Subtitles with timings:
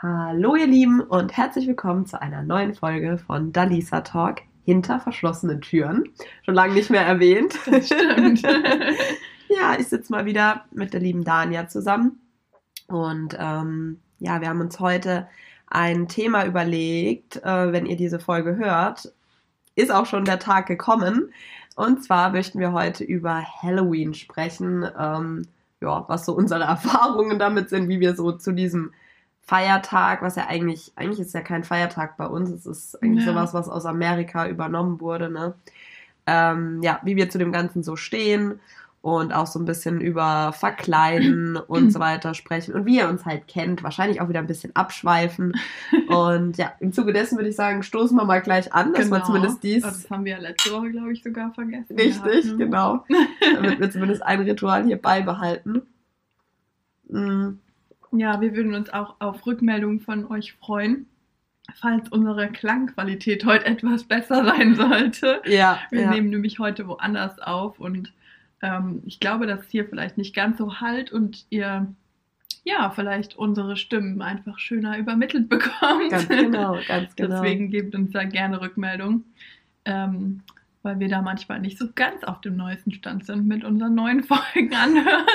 [0.00, 5.60] Hallo ihr Lieben und herzlich willkommen zu einer neuen Folge von Dalisa Talk hinter verschlossenen
[5.60, 6.04] Türen.
[6.44, 7.54] Schon lange nicht mehr erwähnt.
[7.82, 8.42] Stimmt.
[9.48, 12.20] ja, ich sitze mal wieder mit der lieben Dania zusammen.
[12.86, 15.26] Und ähm, ja, wir haben uns heute
[15.66, 19.12] ein Thema überlegt, äh, wenn ihr diese Folge hört.
[19.74, 21.32] Ist auch schon der Tag gekommen.
[21.74, 24.88] Und zwar möchten wir heute über Halloween sprechen.
[24.96, 25.48] Ähm,
[25.80, 28.92] ja, was so unsere Erfahrungen damit sind, wie wir so zu diesem
[29.48, 33.32] Feiertag, was ja eigentlich, eigentlich ist ja kein Feiertag bei uns, es ist eigentlich Ja.
[33.32, 35.54] sowas, was aus Amerika übernommen wurde, ne?
[36.26, 38.60] Ähm, ja, wie wir zu dem Ganzen so stehen
[39.00, 43.24] und auch so ein bisschen über Verkleiden und so weiter sprechen und wie ihr uns
[43.24, 45.54] halt kennt, wahrscheinlich auch wieder ein bisschen abschweifen.
[46.08, 49.24] Und ja, im Zuge dessen würde ich sagen, stoßen wir mal gleich an, dass wir
[49.24, 51.96] zumindest dies Also Das haben wir ja letzte Woche, glaube ich, sogar vergessen.
[51.98, 52.56] Richtig, ne?
[52.56, 53.04] genau.
[53.54, 55.82] Damit wir zumindest ein Ritual hier beibehalten.
[57.08, 57.52] Mm,
[58.12, 61.06] Ja, wir würden uns auch auf Rückmeldungen von euch freuen,
[61.74, 65.42] falls unsere Klangqualität heute etwas besser sein sollte.
[65.46, 66.10] Ja, Wir ja.
[66.10, 68.12] nehmen nämlich heute woanders auf und
[68.62, 71.86] ähm, ich glaube, dass es hier vielleicht nicht ganz so halt und ihr
[72.64, 76.10] ja vielleicht unsere Stimmen einfach schöner übermittelt bekommt.
[76.10, 77.42] ganz genau, ganz genau.
[77.42, 79.24] Deswegen gebt uns da gerne Rückmeldung,
[79.84, 80.42] ähm,
[80.88, 84.24] weil wir da manchmal nicht so ganz auf dem neuesten Stand sind mit unseren neuen
[84.24, 85.26] Folgen anhören.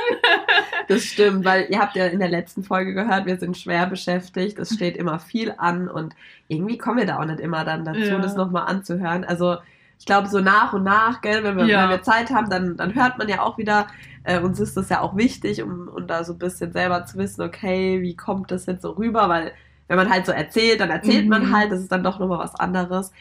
[0.88, 4.58] Das stimmt, weil ihr habt ja in der letzten Folge gehört, wir sind schwer beschäftigt,
[4.58, 6.16] es steht immer viel an und
[6.48, 8.20] irgendwie kommen wir da auch nicht immer dann dazu, Ja.
[8.20, 9.24] das nochmal anzuhören.
[9.24, 9.58] Also
[10.00, 11.84] ich glaube, so nach und nach, gell, wenn wir, Ja.
[11.84, 13.86] wenn wir Zeit haben, dann, dann hört man ja auch wieder,
[14.24, 17.20] äh, uns ist das ja auch wichtig, um, um da so ein bisschen selber zu
[17.20, 19.52] wissen, okay, wie kommt das jetzt so rüber, weil
[19.88, 21.56] wenn man halt so erzählt, dann erzählt man Mhm.
[21.56, 23.12] halt, das ist dann doch nochmal was anderes.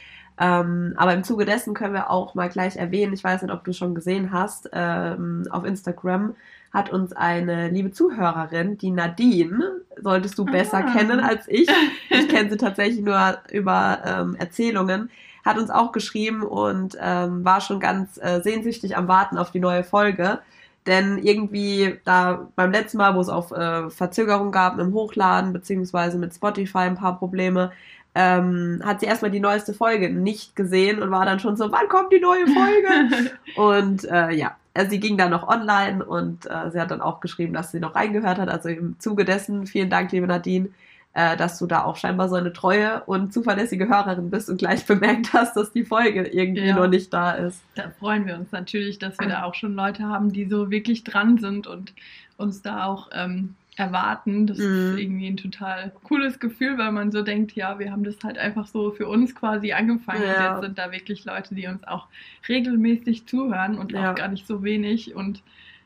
[0.43, 3.63] Ähm, aber im Zuge dessen können wir auch mal gleich erwähnen, ich weiß nicht, ob
[3.63, 6.35] du schon gesehen hast, ähm, auf Instagram
[6.73, 10.93] hat uns eine liebe Zuhörerin, die Nadine, solltest du besser Ah.
[10.93, 11.69] kennen als ich.
[12.11, 15.11] Ich kenne sie tatsächlich nur über ähm, Erzählungen,
[15.45, 19.61] hat uns auch geschrieben und ähm, war schon ganz äh, sehnsüchtig am Warten auf die
[19.61, 20.41] neue Folge.
[20.87, 26.19] Denn irgendwie da beim letzten Mal, wo es auf äh, Verzögerung gab im Hochladen, beziehungsweise
[26.19, 27.71] mit Spotify ein paar Probleme,
[28.15, 31.89] ähm, hat sie erstmal die neueste Folge nicht gesehen und war dann schon so, wann
[31.89, 33.31] kommt die neue Folge?
[33.57, 37.21] Und äh, ja, also sie ging dann noch online und äh, sie hat dann auch
[37.21, 38.49] geschrieben, dass sie noch reingehört hat.
[38.49, 40.71] Also im Zuge dessen, vielen Dank, liebe Nadine,
[41.15, 44.87] äh, dass du da auch scheinbar so eine treue und zuverlässige Hörerin bist und gleich
[44.87, 46.77] bemerkt hast, dass die Folge irgendwie Ja.
[46.77, 47.61] noch nicht da ist.
[47.75, 51.05] Da freuen wir uns natürlich, dass wir da auch schon Leute haben, die so wirklich
[51.05, 51.93] dran sind und
[52.39, 54.47] uns da auch ähm, erwarten.
[54.47, 54.65] Das Mhm.
[54.93, 58.37] ist irgendwie ein total cooles Gefühl, weil man so denkt, ja, wir haben das halt
[58.39, 60.29] einfach so für uns quasi angefangen Ja.
[60.49, 62.09] und jetzt sind da wirklich Leute, die uns auch
[62.49, 64.11] regelmäßig zuhören und Ja.
[64.11, 65.43] auch gar nicht so wenig und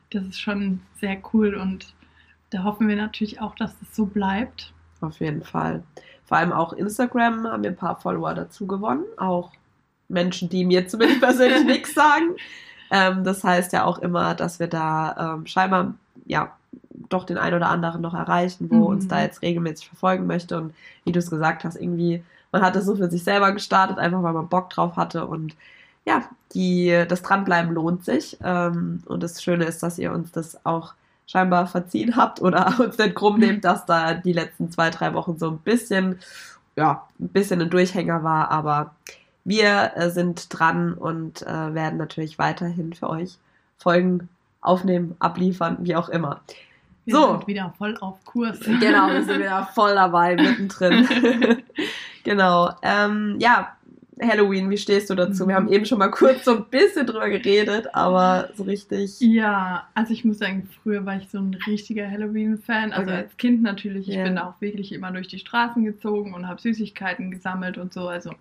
[0.09, 1.93] das ist schon sehr cool und
[2.49, 4.73] da hoffen wir natürlich auch, dass das so bleibt.
[5.01, 5.83] Auf jeden Fall.
[6.25, 9.03] Vor allem auch Instagram haben wir ein paar Follower dazu gewonnen.
[9.17, 9.51] Auch
[10.09, 12.35] Menschen, die mir zumindest persönlich nichts sagen.
[12.89, 15.93] Ähm, das heißt ja auch immer, dass wir da ähm, scheinbar
[16.25, 16.53] ja
[17.09, 18.95] doch den einen oder anderen noch erreichen, wo Mhm.
[18.95, 20.57] uns da jetzt regelmäßig verfolgen möchte.
[20.57, 20.73] Und
[21.05, 24.23] wie du es gesagt hast, irgendwie, man hat es so für sich selber gestartet, einfach
[24.23, 25.25] weil man Bock drauf hatte.
[25.27, 25.55] Und
[26.05, 26.23] ja,
[26.53, 28.37] die, das Dranbleiben lohnt sich.
[28.43, 30.93] Ähm, und das Schöne ist, dass ihr uns das auch
[31.25, 35.37] scheinbar verziehen habt oder uns nicht krumm nehmt, dass da die letzten zwei, drei Wochen
[35.37, 36.19] so ein bisschen,
[36.75, 38.95] ja, ein bisschen ein Durchhänger war, aber
[39.43, 43.37] wir äh, sind dran und äh, werden natürlich weiterhin für euch
[43.77, 44.29] Folgen
[44.61, 46.41] aufnehmen, abliefern, wie auch immer.
[47.07, 47.31] Wir So.
[47.31, 48.59] sind wieder voll auf Kurs.
[48.59, 51.07] Genau, wir sind wieder voll dabei, mittendrin.
[52.23, 52.69] genau.
[52.81, 53.73] Ähm, ja,
[54.21, 55.47] Halloween, wie stehst du dazu?
[55.47, 59.19] Wir haben eben schon mal kurz so ein bisschen drüber geredet, aber so richtig.
[59.19, 62.93] Ja, also ich muss sagen, früher war ich so ein richtiger Halloween-Fan.
[62.93, 63.17] Also Okay.
[63.21, 64.09] als Kind natürlich.
[64.09, 64.23] Ich Ja.
[64.23, 68.07] bin auch wirklich immer durch die Straßen gezogen und habe Süßigkeiten gesammelt und so.
[68.07, 68.31] Also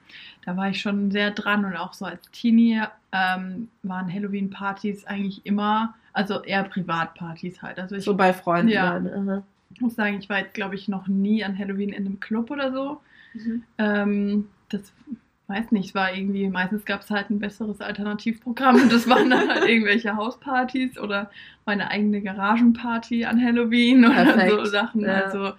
[0.47, 2.81] da war ich schon sehr dran und auch so als Teenie
[3.12, 7.78] ähm, waren Halloween-Partys eigentlich immer, also eher Privatpartys halt.
[7.78, 8.69] Also ich So bei Freunden.
[8.69, 8.99] Ja.
[8.99, 9.43] dann, aha.
[9.81, 12.72] muss sagen, ich war jetzt glaube ich noch nie an Halloween in einem Club oder
[12.72, 13.01] so.
[13.77, 14.92] Ähm, das
[15.48, 19.30] weiß nicht, es war irgendwie, meistens gab es halt ein besseres Alternativprogramm und das waren
[19.30, 21.30] dann halt irgendwelche Hauspartys oder
[21.66, 25.03] meine eigene Garagenparty an Halloween oder Perfekt, so Sachen.
[25.03, 25.21] ja.
[25.21, 25.53] Also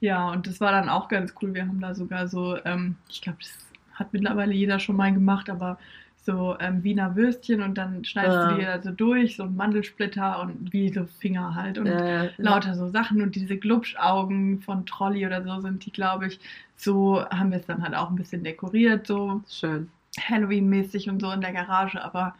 [0.00, 1.54] ja, und das war dann auch ganz cool.
[1.54, 3.56] Wir haben da sogar so, ähm, ich glaube, das
[3.94, 5.78] hat mittlerweile jeder schon mal gemacht, aber
[6.24, 8.48] so ähm, Wiener Würstchen und dann schneidest Ah.
[8.48, 12.24] du die da so durch, so ein Mandelsplitter und wie so Finger halt und Ja,
[12.24, 12.30] ja.
[12.38, 16.40] lauter so Sachen und diese Glubschaugen von Trolli oder so sind die, glaube ich,
[16.76, 19.90] so haben wir es dann halt auch ein bisschen dekoriert, so Schön.
[20.20, 22.34] Halloween-mäßig und so in der Garage, aber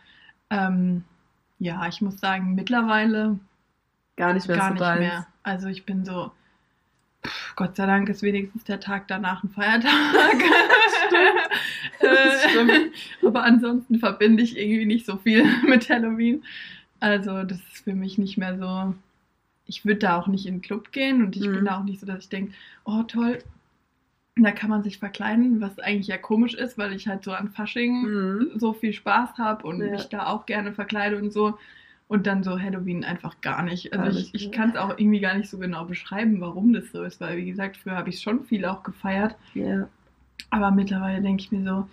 [0.50, 1.04] ähm,
[1.58, 3.38] ja, ich muss sagen, mittlerweile
[4.16, 5.26] Gar nicht mehr gar so nicht mehr.
[5.42, 6.32] Also ich bin so,
[7.56, 9.90] Gott sei Dank ist wenigstens der Tag danach ein Feiertag.
[12.48, 12.70] Stimmt.
[12.72, 12.90] Äh,
[13.26, 16.42] Aber ansonsten verbinde ich irgendwie nicht so viel mit Halloween.
[17.00, 18.94] Also das ist für mich nicht mehr so.
[19.66, 21.52] Ich würde da auch nicht in den Club gehen und ich Mhm.
[21.54, 22.52] bin da auch nicht so, dass ich denke,
[22.84, 23.38] oh toll,
[24.36, 27.50] da kann man sich verkleiden, was eigentlich ja komisch ist, weil ich halt so an
[27.50, 28.50] Fasching Mhm.
[28.56, 29.90] so viel Spaß habe und Ja.
[29.92, 31.58] mich da auch gerne verkleide und so.
[32.08, 33.92] Und dann so Halloween einfach gar nicht.
[33.94, 34.50] Also Gar ich, nicht, ich ne?
[34.56, 37.46] kann es auch irgendwie gar nicht so genau beschreiben, warum das so ist, weil wie
[37.46, 39.34] gesagt, früher habe ich schon viel auch gefeiert.
[39.54, 39.88] Ja.
[40.52, 41.90] Aber mittlerweile denke ich mir so,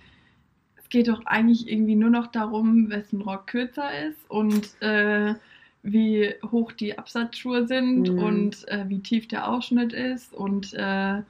[0.77, 5.35] es geht doch eigentlich irgendwie nur noch darum, wessen Rock kürzer ist und äh,
[5.83, 8.19] wie hoch die Absatzschuhe sind Mhm.
[8.19, 11.23] und äh, wie tief der Ausschnitt ist und äh,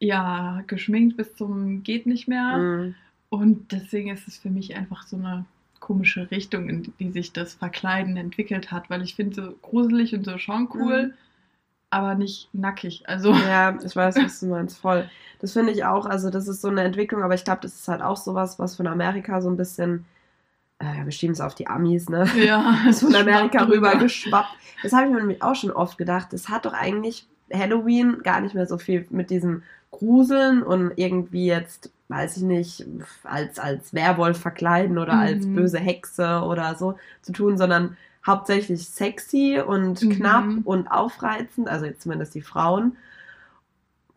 [0.00, 2.58] ja, geschminkt bis zum geht nicht mehr.
[2.58, 2.94] Mhm.
[3.30, 5.46] Und deswegen ist es für mich einfach so eine
[5.80, 10.24] komische Richtung, in die sich das Verkleiden entwickelt hat, weil ich finde so gruselig und
[10.24, 11.14] so schon cool, Mhm.
[11.90, 13.04] Aber nicht nackig.
[13.08, 15.08] Also Ja, ich weiß, was du meinst, voll.
[15.40, 17.88] Das finde ich auch, also das ist so eine Entwicklung, aber ich glaube, das ist
[17.88, 20.04] halt auch sowas, was von Amerika so ein bisschen,
[20.78, 22.26] äh, wir schieben es auf die Amis, ne?
[22.36, 24.50] ja, ist von Amerika rüber geschwappt.
[24.82, 26.28] Das habe ich mir nämlich auch schon oft gedacht.
[26.32, 31.46] Das hat doch eigentlich Halloween gar nicht mehr so viel mit diesem Gruseln und irgendwie
[31.46, 32.84] jetzt, weiß ich nicht,
[33.24, 35.20] als, als Werwolf verkleiden oder Mhm.
[35.20, 40.10] als böse Hexe oder so zu tun, sondern hauptsächlich sexy und Mhm.
[40.10, 42.96] knapp und aufreizend, also jetzt zumindest die Frauen.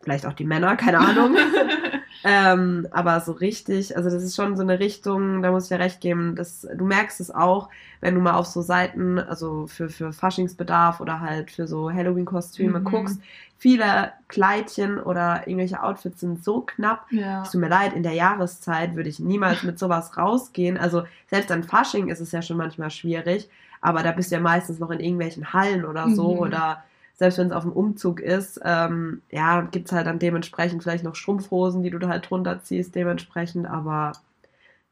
[0.02, 1.36] Vielleicht auch die Männer, keine Ahnung.
[2.22, 5.78] Ähm, aber so richtig, also das ist schon so eine Richtung, da muss ich dir
[5.78, 7.70] recht geben, dass, du merkst es auch,
[8.02, 12.80] wenn du mal auf so Seiten, also für, für Faschingsbedarf oder halt für so Halloween-Kostüme
[12.80, 12.84] Mhm.
[12.84, 13.22] guckst,
[13.56, 17.06] viele Kleidchen oder irgendwelche Outfits sind so knapp.
[17.10, 17.42] ja.
[17.42, 20.76] Es tut mir leid, in der Jahreszeit würde ich niemals mit sowas rausgehen.
[20.76, 23.48] Also selbst an Fasching ist es ja schon manchmal schwierig,
[23.80, 26.38] aber da bist du ja meistens noch in irgendwelchen Hallen oder so Mhm.
[26.40, 26.84] oder
[27.14, 31.04] selbst wenn es auf dem Umzug ist, ähm, ja, gibt es halt dann dementsprechend vielleicht
[31.04, 34.12] noch Strumpfhosen, die du da halt drunter ziehst, dementsprechend, aber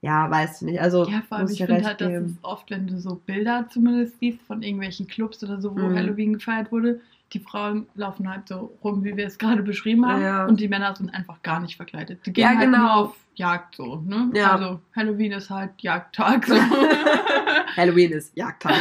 [0.00, 0.80] ja, weiß ich nicht.
[0.80, 2.38] Also Ja, vor allem, ich dir finde halt, dass es geben.
[2.42, 5.96] oft, wenn du so Bilder zumindest siehst von irgendwelchen Clubs oder so, wo Mhm.
[5.96, 7.00] Halloween gefeiert wurde,
[7.32, 10.46] die Frauen laufen halt so rum, wie wir es gerade beschrieben haben, Ja.
[10.46, 12.24] und die Männer sind einfach gar nicht verkleidet.
[12.26, 12.78] Die gehen Ja, halt genau.
[12.78, 14.30] nur auf Jagd so, ne?
[14.34, 14.56] Ja.
[14.56, 16.54] Also Halloween ist halt Jagdtag so.
[17.76, 18.74] Halloween ist Jagdtag.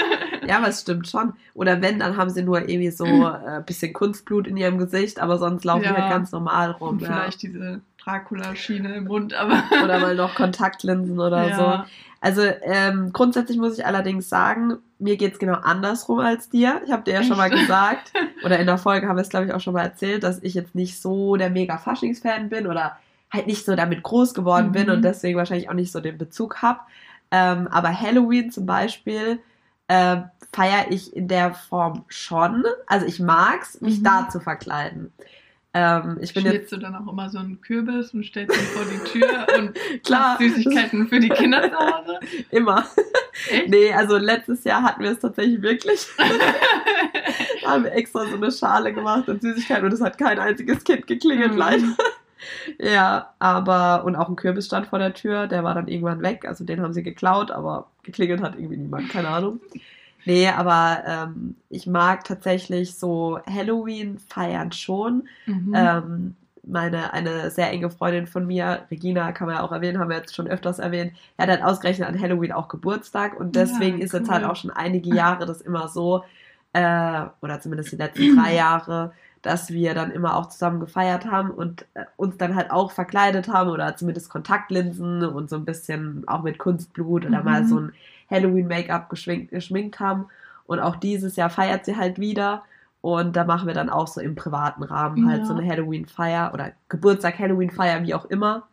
[0.46, 1.32] ja, aber es stimmt schon.
[1.54, 5.18] Oder wenn, dann haben sie nur irgendwie so ein äh, bisschen Kunstblut in ihrem Gesicht,
[5.18, 5.96] aber sonst laufen die Ja.
[5.96, 6.88] halt ganz normal rum.
[6.90, 7.08] und Ja.
[7.08, 9.62] vielleicht diese Dracula-Schiene im Mund, aber.
[9.82, 11.56] Oder mal noch Kontaktlinsen oder ja.
[11.56, 11.90] so.
[12.20, 16.82] Also ähm, grundsätzlich muss ich allerdings sagen, mir geht's genau andersrum als dir.
[16.84, 18.12] Ich habe dir ja schon mal gesagt,
[18.44, 20.54] oder in der Folge haben wir es, glaube ich, auch schon mal erzählt, dass ich
[20.54, 22.96] jetzt nicht so der mega Faschings-Fan bin oder
[23.32, 24.92] halt nicht so damit groß geworden bin Mhm.
[24.94, 26.80] und deswegen wahrscheinlich auch nicht so den Bezug habe.
[27.30, 29.38] Ähm, aber Halloween zum Beispiel
[29.88, 30.18] äh,
[30.54, 32.64] feiere ich in der Form schon.
[32.86, 34.04] Also ich mag's, mich Mhm.
[34.04, 35.12] da zu verkleiden.
[35.74, 38.84] Ähm, ich bin Schnitzt du dann auch immer so einen Kürbis und stellst ihn vor
[38.84, 39.72] die Tür und
[40.04, 42.20] klar Süßigkeiten für die Kinder zu Hause?
[42.50, 42.84] immer.
[43.50, 43.70] Echt?
[43.70, 46.06] Nee, also letztes Jahr hatten wir es tatsächlich wirklich.
[46.18, 46.24] da
[47.70, 51.06] haben wir extra so eine Schale gemacht und Süßigkeiten und es hat kein einziges Kind
[51.06, 51.58] geklingelt, Mhm.
[51.58, 51.84] leider.
[52.78, 56.44] Ja, aber, und auch ein Kürbis stand vor der Tür, der war dann irgendwann weg,
[56.46, 59.60] also den haben sie geklaut, aber geklingelt hat irgendwie niemand, keine Ahnung.
[60.24, 65.28] Nee, aber ähm, ich mag tatsächlich so Halloween feiern schon.
[65.46, 65.72] Mhm.
[65.76, 70.10] Ähm, meine, eine sehr enge Freundin von mir, Regina, kann man ja auch erwähnen, haben
[70.10, 73.98] wir jetzt schon öfters erwähnt, die hat halt ausgerechnet an Halloween auch Geburtstag und deswegen
[73.98, 76.22] Ja, ist jetzt halt auch schon einige Jahre das immer so,
[76.72, 79.12] äh, oder zumindest die letzten drei Jahre,
[79.42, 83.48] dass wir dann immer auch zusammen gefeiert haben und äh, uns dann halt auch verkleidet
[83.48, 87.44] haben oder zumindest Kontaktlinsen und so ein bisschen auch mit Kunstblut oder Mhm.
[87.44, 87.92] mal so ein
[88.30, 90.26] Halloween-Make-up geschminkt, geschminkt haben.
[90.66, 92.64] Und auch dieses Jahr feiert sie halt wieder.
[93.00, 95.46] Und da machen wir dann auch so im privaten Rahmen halt Ja.
[95.46, 98.68] so eine Halloween-Feier oder Geburtstag, Halloween-Feier, wie auch immer.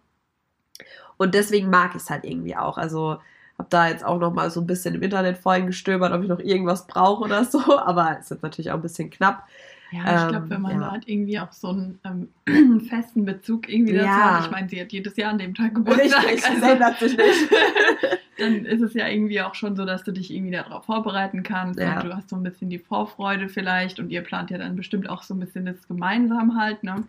[1.18, 2.78] Und deswegen mag ich es halt irgendwie auch.
[2.78, 3.20] Also
[3.58, 6.30] habe da jetzt auch noch mal so ein bisschen im Internet vorhin gestöbert, ob ich
[6.30, 7.60] noch irgendwas brauche oder so.
[7.80, 9.44] Aber ist jetzt natürlich auch ein bisschen knapp.
[9.92, 10.80] Ja, ich Ähm, glaube, wenn man ja.
[10.80, 12.00] da halt irgendwie auch so einen
[12.46, 14.38] ähm, festen Bezug irgendwie dazu Ja.
[14.38, 17.18] hat, ich meine, sie hat jedes Jahr an dem Tag Geburtstag, Richtig, also, ändert sich
[17.18, 17.50] nicht.
[18.38, 21.80] dann ist es ja irgendwie auch schon so, dass du dich irgendwie darauf vorbereiten kannst
[21.80, 21.96] Ja.
[21.98, 25.10] und du hast so ein bisschen die Vorfreude vielleicht und ihr plant ja dann bestimmt
[25.10, 27.04] auch so ein bisschen das gemeinsam halt, ne?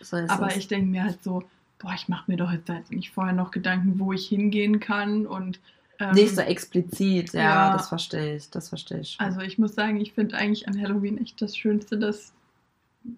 [0.00, 0.56] So ist Aber es.
[0.56, 1.44] ich denke mir halt so,
[1.78, 5.26] boah, ich mache mir doch jetzt halt nicht vorher noch Gedanken, wo ich hingehen kann
[5.26, 5.60] und
[5.98, 7.72] ähm, nicht so explizit, ja, ja.
[7.72, 9.12] das verstehe ich, das verstehe ich.
[9.12, 9.26] schon.
[9.26, 12.32] Also ich muss sagen, ich finde eigentlich an Halloween echt das Schönste, dass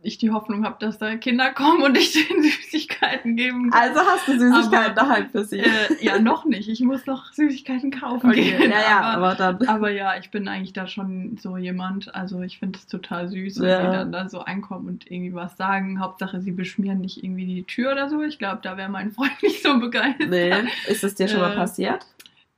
[0.03, 3.81] ich die Hoffnung habe, dass da Kinder kommen und ich denen Süßigkeiten geben kann.
[3.81, 5.61] Also hast du Süßigkeiten daheim für sie?
[5.61, 6.69] Äh, ja, noch nicht.
[6.69, 8.57] Ich muss noch Süßigkeiten kaufen okay.
[8.57, 8.71] gehen.
[8.71, 9.69] Ja, ja, aber, aber, dann.
[9.69, 12.15] Aber ja, ich bin eigentlich da schon so jemand.
[12.15, 13.87] Also ich finde es total süß, wenn ja.
[13.87, 16.01] die dann da so einkommen und irgendwie was sagen.
[16.01, 18.23] Hauptsache, sie beschmieren nicht irgendwie die Tür oder so.
[18.23, 20.31] Ich glaube, da wäre mein Freund nicht so begeistert.
[20.31, 20.53] Nee.
[20.89, 22.07] Ist es dir schon mal äh, passiert?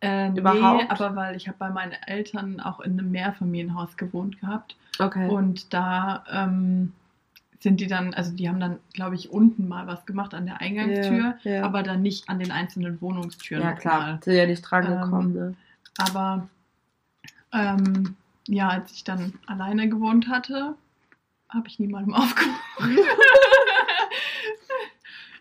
[0.00, 0.82] Äh, Überhaupt?
[0.82, 4.76] Nee, aber weil ich habe bei meinen Eltern auch in einem Mehrfamilienhaus gewohnt gehabt.
[4.98, 5.28] Okay.
[5.28, 6.92] Und da ähm,
[7.60, 10.60] sind die dann, also die haben dann, glaube ich, unten mal was gemacht an der
[10.60, 11.62] Eingangstür, ja, ja.
[11.64, 13.62] aber dann nicht an den einzelnen Wohnungstüren.
[13.62, 14.18] Ja, klar, mal.
[14.22, 15.36] sind ja nicht dran gekommen.
[15.36, 15.54] Ähm, ne?
[15.98, 16.48] Aber
[17.52, 20.74] ähm, ja, als ich dann alleine gewohnt hatte,
[21.48, 22.98] habe ich niemandem aufgehoben.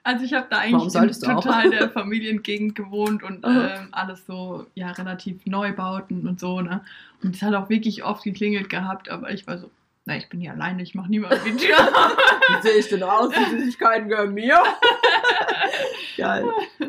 [0.08, 5.46] Also ich habe da eigentlich total der Familiengegend gewohnt und ähm, alles so, ja, relativ
[5.46, 6.82] Neubauten und so, ne?
[7.22, 9.70] Und es hat auch wirklich oft geklingelt gehabt, aber ich war so,
[10.06, 11.76] na, ich bin hier alleine, ich mache niemand die Tür.
[11.78, 13.34] Wie sehe ich denn aus?
[13.34, 14.64] Die Süßigkeiten gehören mir.
[16.18, 16.46] Geil.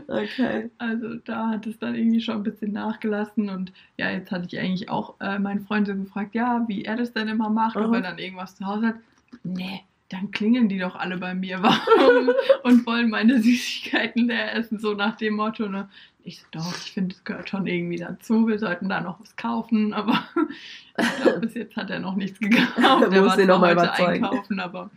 [0.06, 0.70] Okay.
[0.78, 4.60] Also da hat es dann irgendwie schon ein bisschen nachgelassen und ja, jetzt hatte ich
[4.60, 7.92] eigentlich auch äh, meinen Freund so gefragt, ja, wie er das denn immer macht, ob
[7.92, 8.96] er dann irgendwas zu Hause hat.
[9.42, 12.30] Nee, dann klingeln die doch alle bei mir warum
[12.62, 15.88] und wollen meine Süßigkeiten leer essen, so nach dem Motto, ne?
[16.22, 18.46] Ich so, doch, ich finde, es gehört schon irgendwie dazu.
[18.46, 20.24] Wir sollten da noch was kaufen, aber
[20.98, 22.76] ich glaube, bis jetzt hat er noch nichts gekauft.
[22.78, 24.24] er war zwar heute überzeugen.
[24.24, 24.90] einkaufen, aber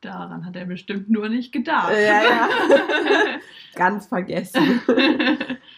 [0.00, 1.92] daran hat er bestimmt nur nicht gedacht.
[1.92, 2.48] Ja, ja.
[3.74, 4.80] Ganz vergessen.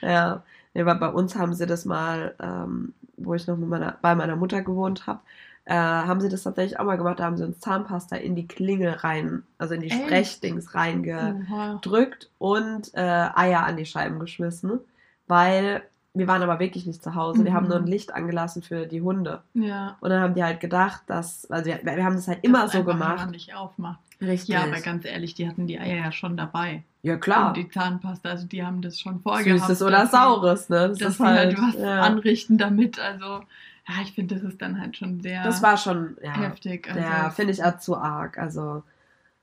[0.00, 0.42] ja.
[0.72, 4.62] ja, bei uns haben sie das mal, ähm, wo ich noch meiner, bei meiner Mutter
[4.62, 5.20] gewohnt habe,
[5.68, 7.20] äh, haben sie das tatsächlich auch mal gemacht.
[7.20, 10.00] Da haben sie uns Zahnpasta in die Klinge rein, also in die Echt?
[10.02, 14.80] Sprechdings reingedrückt und äh, Eier an die Scheiben geschmissen,
[15.26, 15.82] weil
[16.14, 17.40] wir waren aber wirklich nicht zu Hause.
[17.40, 17.44] Mhm.
[17.44, 17.88] Wir haben nur ein mhm.
[17.88, 19.42] Licht angelassen für die Hunde.
[19.52, 19.98] Ja.
[20.00, 22.72] Und dann haben die halt gedacht, dass, also wir, wir haben das halt immer das
[22.72, 23.30] so gemacht.
[23.30, 24.00] Nicht aufmacht.
[24.22, 24.48] Richtig.
[24.48, 26.82] Ja, aber ganz ehrlich, die hatten die Eier ja schon dabei.
[27.02, 27.48] Ja, klar.
[27.48, 29.60] Und die Zahnpasta, also die haben das schon vorgehabt.
[29.60, 30.88] Süßes oder Saures, ne?
[30.88, 32.00] Das dass ist halt, halt was ja.
[32.00, 33.42] anrichten damit, also
[33.88, 36.88] ja, ich finde, das ist dann halt schon sehr Das war schon ja, heftig.
[36.88, 38.38] Also ja, finde ich auch zu arg.
[38.38, 38.82] Also,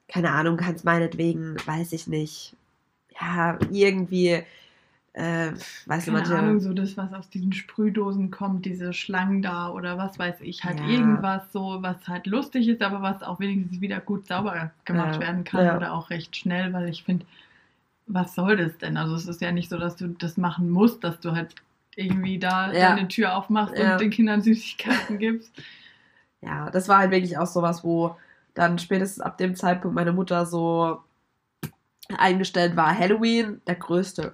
[0.07, 2.55] keine Ahnung, kannst meinetwegen, weiß ich nicht.
[3.19, 4.43] Ja, irgendwie,
[5.13, 5.51] äh,
[5.85, 6.37] weiß keine manche.
[6.37, 10.63] Ahnung, so das, was aus diesen Sprühdosen kommt, diese Schlangen da oder was weiß ich,
[10.63, 10.87] halt ja.
[10.87, 15.21] irgendwas so, was halt lustig ist, aber was auch wenigstens wieder gut sauber gemacht ja.
[15.21, 15.75] werden kann ja.
[15.75, 17.25] oder auch recht schnell, weil ich finde,
[18.05, 18.97] was soll das denn?
[18.97, 21.55] Also es ist ja nicht so, dass du das machen musst, dass du halt
[21.95, 22.95] irgendwie da ja.
[22.95, 23.93] deine Tür aufmachst ja.
[23.93, 25.51] und den Kindern Süßigkeiten gibst.
[26.41, 28.17] Ja, das war halt wirklich auch sowas, wo
[28.53, 31.01] dann spätestens ab dem Zeitpunkt meine Mutter so
[32.17, 34.33] eingestellt war, Halloween, der größte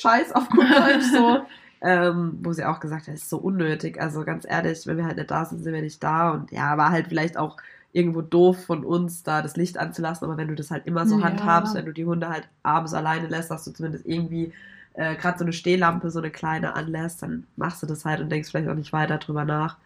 [0.00, 1.40] Scheiß auf gut Deutsch so.
[1.84, 4.00] ähm, wo sie auch gesagt hat, es ist so unnötig.
[4.00, 6.30] Also ganz ehrlich, wenn wir halt nicht da sind, sind wir nicht da.
[6.30, 7.58] Und ja, war halt vielleicht auch
[7.92, 10.24] irgendwo doof von uns, da das Licht anzulassen.
[10.24, 11.26] Aber wenn du das halt immer so ja.
[11.26, 14.54] handhabst, wenn du die Hunde halt abends alleine lässt, dass du zumindest irgendwie
[14.94, 18.30] äh, gerade so eine Stehlampe, so eine kleine anlässt, dann machst du das halt und
[18.30, 19.76] denkst vielleicht auch nicht weiter drüber nach.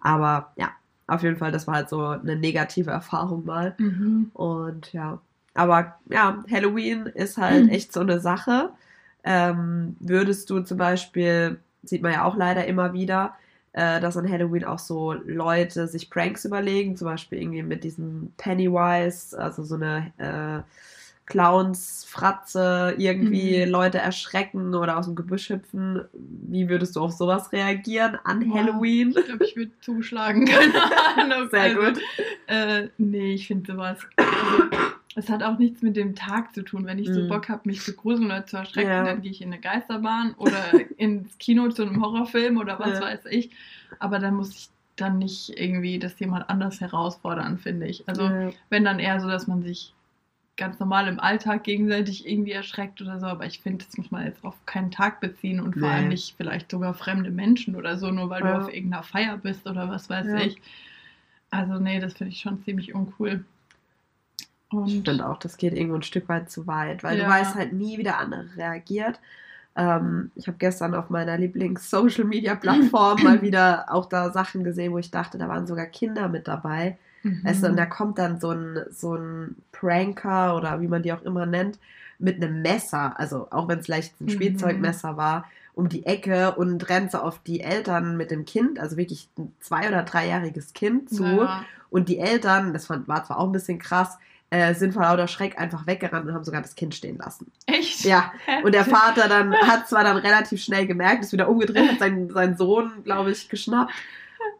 [0.00, 0.70] Aber ja,
[1.06, 3.74] auf jeden Fall, das war halt so eine negative Erfahrung mal.
[3.78, 4.30] Mhm.
[4.34, 5.20] Und ja,
[5.54, 7.70] aber ja, Halloween ist halt mhm.
[7.70, 8.70] echt so eine Sache.
[9.24, 13.34] Ähm, würdest du zum Beispiel, sieht man ja auch leider immer wieder,
[13.72, 18.32] äh, dass an Halloween auch so Leute sich Pranks überlegen, zum Beispiel irgendwie mit diesem
[18.36, 20.62] Pennywise, also so eine äh,
[21.30, 23.70] Clowns, Fratze, irgendwie mhm.
[23.70, 26.02] Leute erschrecken oder aus dem Gebüsch hüpfen.
[26.12, 29.14] Wie würdest du auf sowas reagieren an ja, Halloween?
[29.16, 30.74] Ich glaube, ich würde zuschlagen, keine
[31.16, 31.48] Ahnung.
[31.50, 32.00] Sehr also, gut.
[32.48, 33.98] Äh, nee, ich finde sowas.
[34.16, 34.64] Also,
[35.14, 36.84] es hat auch nichts mit dem Tag zu tun.
[36.84, 37.28] Wenn ich so mhm.
[37.28, 39.04] Bock habe, mich zu gruseln oder zu erschrecken, ja.
[39.04, 40.58] dann gehe ich in eine Geisterbahn oder
[40.96, 43.02] ins Kino zu einem Horrorfilm oder was ja.
[43.02, 43.50] weiß ich.
[44.00, 48.08] Aber dann muss ich dann nicht irgendwie das jemand anders herausfordern, finde ich.
[48.08, 48.50] Also ja.
[48.68, 49.94] wenn dann eher so, dass man sich
[50.60, 54.26] ganz normal im Alltag gegenseitig irgendwie erschreckt oder so, aber ich finde, das muss man
[54.26, 55.80] jetzt auf keinen Tag beziehen und nee.
[55.80, 58.58] vor allem nicht vielleicht sogar fremde Menschen oder so, nur weil ja.
[58.58, 60.36] du auf irgendeiner Feier bist oder was weiß ja.
[60.36, 60.60] ich.
[61.50, 63.44] Also nee, das finde ich schon ziemlich uncool.
[64.68, 67.24] Und ich finde auch, das geht irgendwo ein Stück weit zu weit, weil ja.
[67.24, 69.18] du weißt halt nie, wie der andere reagiert.
[69.76, 75.10] Ähm, ich habe gestern auf meiner Lieblings-Social-Media-Plattform mal wieder auch da Sachen gesehen, wo ich
[75.10, 76.98] dachte, da waren sogar Kinder mit dabei.
[77.22, 77.44] Mhm.
[77.44, 81.12] Weißt du, und da kommt dann so ein, so ein Pranker oder wie man die
[81.12, 81.78] auch immer nennt,
[82.18, 84.30] mit einem Messer, also auch wenn es vielleicht ein mhm.
[84.30, 88.96] Spielzeugmesser war, um die Ecke und rennt so auf die Eltern mit dem Kind, also
[88.96, 91.24] wirklich ein zwei- oder dreijähriges Kind zu.
[91.24, 91.64] Ja.
[91.88, 94.18] Und die Eltern, das fand, war zwar auch ein bisschen krass,
[94.50, 97.50] äh, sind vor lauter Schreck einfach weggerannt und haben sogar das Kind stehen lassen.
[97.66, 98.04] Echt?
[98.04, 98.32] Ja.
[98.64, 102.30] Und der Vater dann hat zwar dann relativ schnell gemerkt, ist wieder umgedreht, hat seinen,
[102.30, 103.92] seinen Sohn, glaube ich, geschnappt.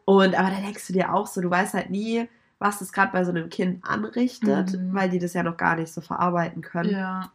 [0.05, 2.27] Und aber da denkst du dir auch so, du weißt halt nie,
[2.61, 4.93] was es gerade bei so einem Kind anrichtet, Mhm.
[4.93, 6.91] weil die das ja noch gar nicht so verarbeiten können.
[6.91, 7.31] Ja.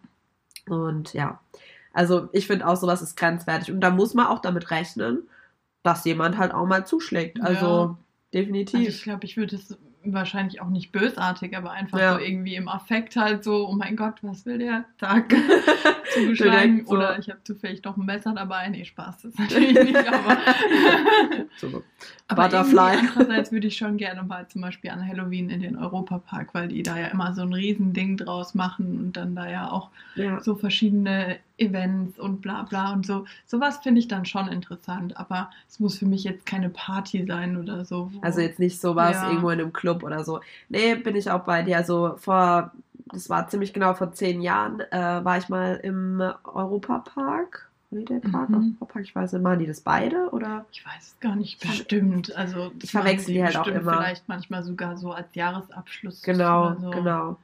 [0.69, 1.41] Und ja,
[1.93, 3.73] also ich finde auch sowas ist grenzwertig.
[3.73, 5.29] Und da muss man auch damit rechnen,
[5.83, 7.41] dass jemand halt auch mal zuschlägt.
[7.43, 7.73] Also Ja.
[7.83, 7.97] Also
[8.35, 8.89] definitiv.
[8.89, 9.77] ich glaube, ich würde es
[10.13, 12.15] wahrscheinlich auch nicht bösartig, aber einfach Ja.
[12.15, 14.85] so irgendwie im Affekt halt so, oh mein Gott, was will der?
[14.99, 15.35] Tag
[16.15, 16.85] zugeschlagen.
[16.87, 18.69] so- Oder ich habe zufällig noch ein Messer dabei.
[18.69, 20.39] Nee, Spaß, das ist natürlich nicht, aber.
[21.57, 21.83] so,
[22.29, 22.99] Aber Butterfly.
[22.99, 26.83] Andererseits würde ich schon gerne mal zum Beispiel an Halloween in den Europapark, weil die
[26.83, 30.41] da ja immer so ein Riesending draus machen und dann da ja auch ja.
[30.41, 33.25] so verschiedene Events und bla bla und so.
[33.47, 37.57] Sowas finde ich dann schon interessant, aber es muss für mich jetzt keine Party sein
[37.57, 38.11] oder so.
[38.23, 39.29] Also jetzt nicht sowas Ja.
[39.29, 40.41] irgendwo in einem Club oder so.
[40.69, 41.79] Nee, bin ich auch bei dir.
[41.79, 42.73] Also vor,
[43.13, 47.63] das war ziemlich genau vor zehn Jahren, äh, war ich mal im Europapark.
[47.93, 48.77] Holiday Park, Mhm.
[48.81, 50.67] Europapark, ich weiß nicht, machen die das beide oder?
[50.73, 52.35] Ich weiß es gar nicht Ich- bestimmt.
[52.37, 53.99] Also ich verwechsel die halt auch immer.
[53.99, 56.21] Vielleicht manchmal sogar so als Jahresabschluss.
[56.23, 56.91] Genau, so.
[56.91, 57.37] genau.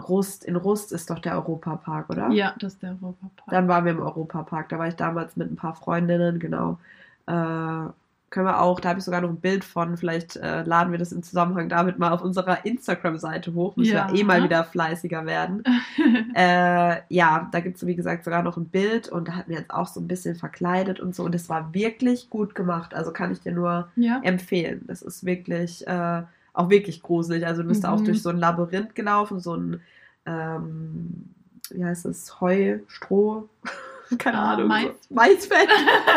[0.00, 2.30] Rust, in Rust ist doch der Europapark, oder?
[2.30, 3.32] Ja, das ist der Europapark.
[3.48, 4.68] Dann waren wir im Europapark.
[4.68, 6.78] Da war ich damals mit ein paar Freundinnen, genau.
[7.26, 7.90] Äh,
[8.30, 9.96] können wir auch, da habe ich sogar noch ein Bild von.
[9.96, 13.74] Vielleicht äh, laden wir das im Zusammenhang damit mal auf unserer Instagram-Seite hoch.
[13.76, 14.08] Müssen Ja.
[14.12, 15.64] wir eh mal wieder fleißiger werden.
[16.36, 19.58] äh, ja, da gibt es, wie gesagt, sogar noch ein Bild und da hatten wir
[19.58, 21.24] jetzt auch so ein bisschen verkleidet und so.
[21.24, 22.94] Und es war wirklich gut gemacht.
[22.94, 24.20] Also kann ich dir nur ja.
[24.22, 24.84] empfehlen.
[24.86, 26.22] Das ist wirklich, äh,
[26.60, 27.46] auch wirklich gruselig.
[27.46, 28.04] Also du bist da auch Mhm.
[28.06, 29.80] durch so ein Labyrinth gelaufen, so ein,
[30.26, 31.30] ähm,
[31.70, 33.48] wie heißt es, Heu, Stroh,
[34.18, 34.68] keine Ah, Ahnung.
[34.68, 34.86] Mais.
[35.08, 35.14] So.
[35.14, 35.68] Maisfeld,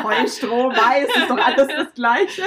[0.04, 2.44] Heu, Stroh, Mais, ist doch alles das Gleiche.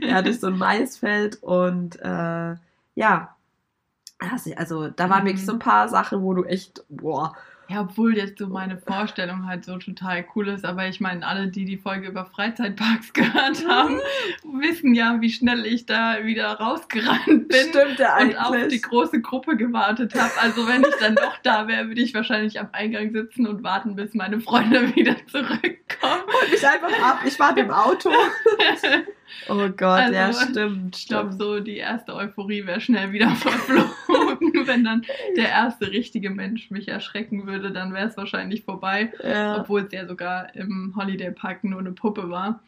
[0.00, 2.54] Ja, durch so ein Maisfeld und äh,
[2.94, 3.34] ja,
[4.18, 5.26] also also da waren Mhm.
[5.28, 7.36] wirklich so ein paar Sachen, wo du echt, boah,
[7.70, 11.48] Ja, obwohl jetzt so meine Vorstellung halt so total cool ist, aber ich meine, alle,
[11.48, 14.00] die die Folge über Freizeitparks gehört haben,
[14.60, 19.20] wissen ja, wie schnell ich da wieder rausgerannt bin stimmt ja und auf die große
[19.20, 20.32] Gruppe gewartet habe.
[20.40, 23.96] Also wenn ich dann doch da wäre, würde ich wahrscheinlich am Eingang sitzen und warten,
[23.96, 26.22] bis meine Freunde wieder zurückkommen.
[26.26, 28.10] Holt mich einfach ab, ich warte im Auto.
[29.48, 30.96] Oh Gott, Also, ja, stimmt.
[30.96, 33.88] Ich glaube, so die erste Euphorie wäre schnell wieder verflogen.
[34.66, 35.04] Wenn dann
[35.36, 39.12] der erste richtige Mensch mich erschrecken würde, dann wäre es wahrscheinlich vorbei.
[39.22, 39.60] Ja.
[39.60, 42.60] Obwohl es ja sogar im Holiday Park nur eine Puppe war.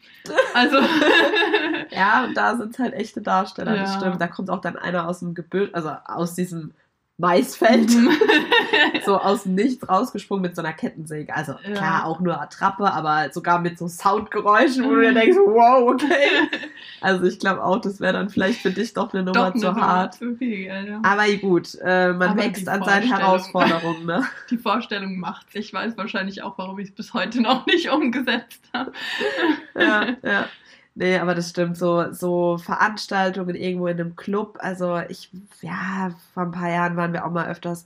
[0.53, 0.77] Also,
[1.91, 3.99] Ja, und da sind halt echte Darsteller, das Ja.
[3.99, 4.21] stimmt.
[4.21, 6.71] Da kommt auch dann einer aus dem Gebüsch, also aus diesem
[7.17, 7.91] Maisfeld,
[9.05, 11.35] so aus dem Nichts rausgesprungen mit so einer Kettensäge.
[11.35, 11.73] Also Ja.
[11.73, 16.49] klar, auch nur Attrappe, aber sogar mit so Soundgeräuschen, wo du dir denkst, wow, okay.
[17.01, 19.67] Also ich glaube auch, das wäre dann vielleicht für dich doch eine Nummer Doch zu
[19.67, 20.13] eine Nummer hart.
[20.15, 20.99] zu viel, ja.
[21.03, 23.07] Aber gut, äh, man Aber wächst an seinen.
[23.11, 24.23] Herausforderungen, ne?
[24.51, 28.61] Die Vorstellung macht Ich weiß wahrscheinlich auch, warum ich es bis heute noch nicht umgesetzt
[28.73, 28.91] habe.
[29.75, 30.45] ja, ja.
[30.93, 31.77] Nee, aber das stimmt.
[31.77, 34.57] So, so Veranstaltungen irgendwo in einem Club.
[34.61, 35.29] Also ich,
[35.61, 37.85] ja, vor ein paar Jahren waren wir auch mal öfters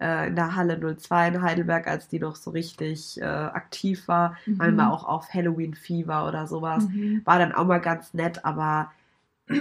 [0.00, 4.36] äh, in der Halle 02 in Heidelberg, als die noch so richtig äh, aktiv war.
[4.58, 6.88] Waren wir auch auf Halloween Fever oder sowas.
[6.88, 7.22] Mhm.
[7.24, 8.90] War dann auch mal ganz nett, aber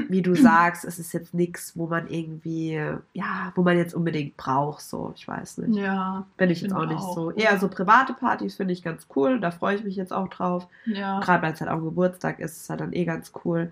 [0.09, 2.81] wie du sagst, es ist jetzt nichts, wo man irgendwie,
[3.13, 4.81] ja, wo man jetzt unbedingt braucht.
[4.81, 5.79] So, ich weiß nicht.
[5.79, 7.15] Ja, Bin ich jetzt auch nicht auch.
[7.15, 7.31] so.
[7.31, 9.39] Eher so private Partys finde ich ganz cool.
[9.39, 10.67] Da freue ich mich jetzt auch drauf.
[10.85, 11.19] ja.
[11.19, 13.71] Gerade weil es halt auch Geburtstag ist, ist halt dann eh ganz cool.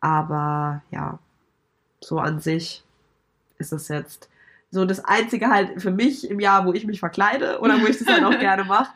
[0.00, 1.18] Aber ja,
[2.00, 2.84] so an sich
[3.58, 4.28] ist es jetzt
[4.70, 7.98] so das Einzige halt für mich im Jahr, wo ich mich verkleide oder wo ich
[7.98, 8.92] das halt auch gerne mache.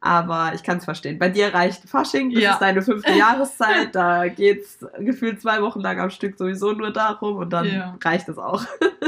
[0.00, 1.18] Aber ich kann es verstehen.
[1.18, 2.52] Bei dir reicht Fasching, das Ja.
[2.52, 3.92] ist deine fünfte Jahreszeit.
[3.94, 7.98] Da geht's gefühlt zwei Wochen lang am Stück sowieso nur darum und dann Ja.
[8.04, 8.64] reicht es auch.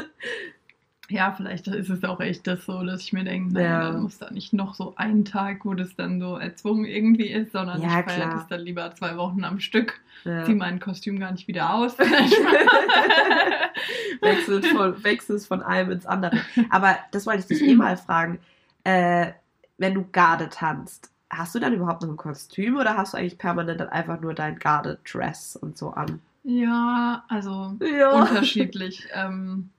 [1.13, 3.91] Ja, vielleicht ist es auch echt das so, dass ich mir denke, naja, Ja.
[3.91, 7.51] dann muss da nicht noch so einen Tag, wo das dann so erzwungen irgendwie ist,
[7.51, 10.45] sondern Ja, ich feiere das dann lieber zwei Wochen am Stück, Ja.
[10.45, 11.99] zieh mein Kostüm gar nicht wieder aus.
[14.21, 16.39] wechselt von, wechselst von einem ins andere.
[16.71, 18.39] Aber das wollte ich dich eh mal fragen.
[18.85, 19.33] Äh,
[19.81, 23.39] wenn du Garde tanzt, hast du dann überhaupt noch ein Kostüm oder hast du eigentlich
[23.39, 26.21] permanent dann einfach nur dein Garde-Dress und so an?
[26.45, 28.13] ja, also Ja.
[28.21, 29.09] unterschiedlich.
[29.13, 29.71] Ähm,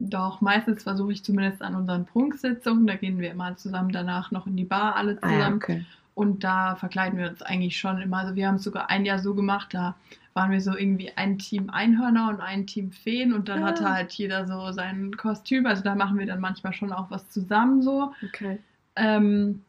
[0.00, 4.46] doch, meistens versuche ich zumindest an unseren Prunksitzungen, da gehen wir immer zusammen danach noch
[4.46, 5.38] in die Bar alle Ah, zusammen.
[5.40, 5.84] ja, okay.
[6.14, 8.18] Und da verkleiden wir uns eigentlich schon immer.
[8.18, 9.96] Also wir haben es sogar ein Jahr so gemacht, da
[10.34, 13.68] waren wir so irgendwie ein Team Einhörner und ein Team Feen und dann Ah.
[13.68, 15.66] hatte halt jeder so sein Kostüm.
[15.66, 18.12] Also da machen wir dann manchmal schon auch was zusammen so.
[18.22, 18.58] okay.
[18.96, 19.62] Ähm,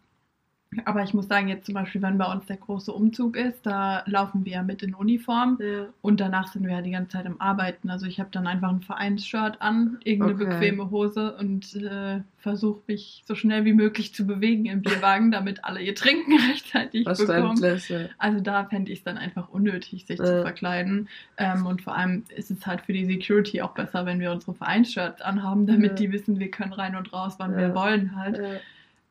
[0.84, 4.04] Aber ich muss sagen, jetzt zum Beispiel, wenn bei uns der große Umzug ist, da
[4.08, 5.86] laufen wir ja mit in Uniform Ja.
[6.02, 7.90] und danach sind wir ja die ganze Zeit am Arbeiten.
[7.90, 10.50] Also ich habe dann einfach ein Vereinsshirt an, irgendeine Okay.
[10.60, 15.64] bequeme Hose und äh, versuche mich so schnell wie möglich zu bewegen im Bierwagen, damit
[15.64, 17.56] alle ihr Trinken rechtzeitig bekommen.
[17.64, 17.78] Ja.
[18.18, 20.26] Also da fände ich es dann einfach unnötig, sich Ja.
[20.26, 21.08] zu verkleiden.
[21.38, 24.54] Ähm, und vor allem ist es halt für die Security auch besser, wenn wir unsere
[24.54, 28.42] Vereinsshirts anhaben, damit die wissen, wir können rein und raus, wann wir wollen halt.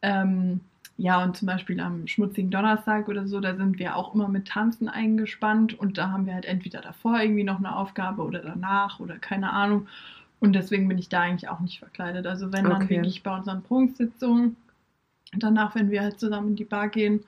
[0.04, 0.22] Ja.
[0.22, 0.60] Ähm,
[0.96, 4.46] ja, und zum Beispiel am schmutzigen Donnerstag oder so, da sind wir auch immer mit
[4.46, 9.00] Tanzen eingespannt und da haben wir halt entweder davor irgendwie noch eine Aufgabe oder danach
[9.00, 9.88] oder keine Ahnung.
[10.40, 12.26] Und deswegen bin ich da eigentlich auch nicht verkleidet.
[12.26, 12.90] Also wenn dann Okay.
[12.90, 14.56] wirklich bei unseren Prunksitzungen,
[15.32, 17.24] danach, wenn wir halt zusammen in die Bar gehen,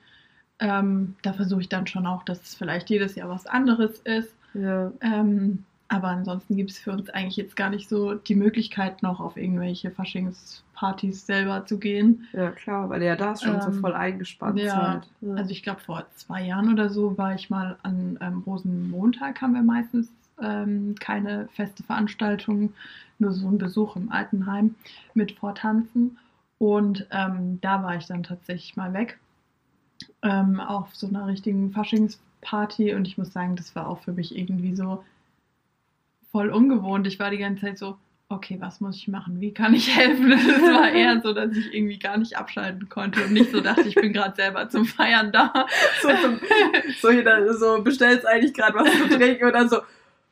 [0.59, 4.33] ähm, da versuche ich dann schon auch, dass es vielleicht jedes Jahr was anderes ist.
[4.53, 4.91] Ja.
[5.01, 9.19] Ähm, aber ansonsten gibt es für uns eigentlich jetzt gar nicht so die Möglichkeit, noch
[9.19, 12.27] auf irgendwelche Faschingspartys selber zu gehen.
[12.33, 15.01] ja, klar, weil ja da schon so Ähm, voll eingespannt ja.
[15.21, 15.33] Ja.
[15.35, 19.53] Also ich glaube, vor zwei Jahren oder so war ich mal an ähm, Rosenmontag, haben
[19.53, 20.09] wir meistens
[20.41, 22.73] ähm, keine feste Veranstaltung,
[23.19, 24.75] nur so ein Besuch im Altenheim
[25.13, 26.17] mit Vortanzen.
[26.59, 29.19] Und ähm, da war ich dann tatsächlich mal weg.
[30.21, 32.93] Ähm, auf so einer richtigen Faschingsparty.
[32.93, 35.03] Und ich muss sagen, das war auch für mich irgendwie so
[36.31, 37.07] voll ungewohnt.
[37.07, 37.97] Ich war die ganze Zeit so,
[38.29, 39.39] okay, was muss ich machen?
[39.39, 40.31] Wie kann ich helfen?
[40.33, 43.87] Es war eher so, dass ich irgendwie gar nicht abschalten konnte und nicht so dachte,
[43.87, 45.53] ich bin gerade selber zum Feiern da.
[46.01, 46.39] so, zum,
[47.01, 49.81] so, jeder, so bestellst eigentlich gerade was zu trinken und dann so,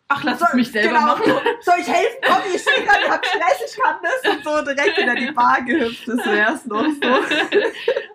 [0.07, 1.23] Ach, lass es mich selber genau, machen.
[1.25, 2.17] So, soll ich helfen?
[2.23, 4.35] Komm, ich stehe gerade, hab Stress, ich kann das.
[4.35, 6.07] Und so direkt wieder in die Bar gehüpft.
[6.07, 7.09] Das wär's noch so.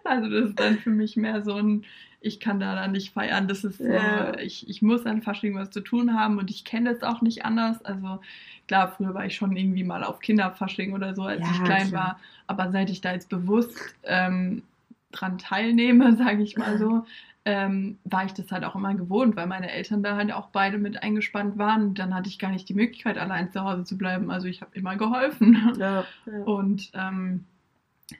[0.04, 1.84] Also das ist dann für mich mehr so ein,
[2.20, 3.48] ich kann da dann nicht feiern.
[3.48, 4.38] Das ist so, Ja.
[4.38, 7.44] ich, ich muss an Fasching was zu tun haben und ich kenne das auch nicht
[7.44, 7.82] anders.
[7.84, 8.20] Also
[8.68, 11.88] klar, früher war ich schon irgendwie mal auf Kinderfasching oder so, als Ja, ich klein
[11.88, 12.04] klar.
[12.04, 12.20] war.
[12.46, 14.62] Aber seit ich da jetzt bewusst ähm,
[15.12, 17.04] dran teilnehme, sage ich mal so,
[17.46, 20.76] ähm, war ich das halt auch immer gewohnt, weil meine Eltern da halt auch beide
[20.76, 21.82] mit eingespannt waren.
[21.84, 24.30] Und dann hatte ich gar nicht die Möglichkeit, allein zu Hause zu bleiben.
[24.30, 25.74] Also ich habe immer geholfen.
[25.78, 26.32] Ja, ja.
[26.44, 27.44] Und ähm,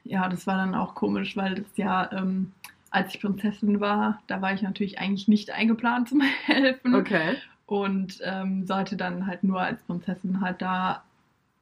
[0.05, 2.53] ja, das war dann auch komisch, weil das ja, ähm,
[2.91, 7.37] als ich Prinzessin war, da war ich natürlich eigentlich nicht eingeplant zum Helfen Okay.
[7.67, 11.03] und ähm, sollte dann halt nur als Prinzessin halt da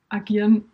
[0.09, 0.65] agieren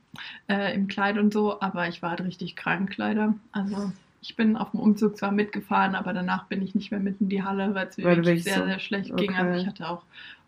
[0.49, 3.35] äh, im Kleid und so, aber ich war halt richtig krank leider.
[3.53, 3.91] Also
[4.21, 7.29] ich bin auf dem Umzug zwar mitgefahren, aber danach bin ich nicht mehr mit in
[7.29, 9.31] die Halle, weil es mir wirklich sehr, so- sehr schlecht ging.
[9.31, 9.41] okay.
[9.43, 10.03] Also ich hatte auch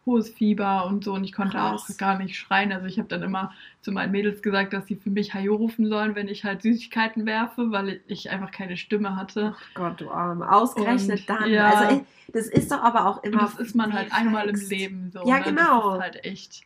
[0.07, 1.91] hohes Fieber und so und ich konnte Krass.
[1.91, 2.73] auch gar nicht schreien.
[2.73, 5.89] Also ich habe dann immer zu meinen Mädels gesagt, dass sie für mich Hajo rufen
[5.89, 9.55] sollen, wenn ich halt Süßigkeiten werfe, weil ich einfach keine Stimme hatte.
[9.57, 10.51] Ach Gott, du Arme.
[10.51, 11.51] Ausgerechnet Und, dann.
[11.51, 11.71] ja.
[11.71, 13.39] Also, ey, das ist doch aber auch immer.
[13.41, 14.57] das ist man halt einmal im.
[14.57, 15.27] Leben so.
[15.27, 15.45] Ja, ne?
[15.45, 15.89] genau.
[15.91, 16.63] Das ist halt echt.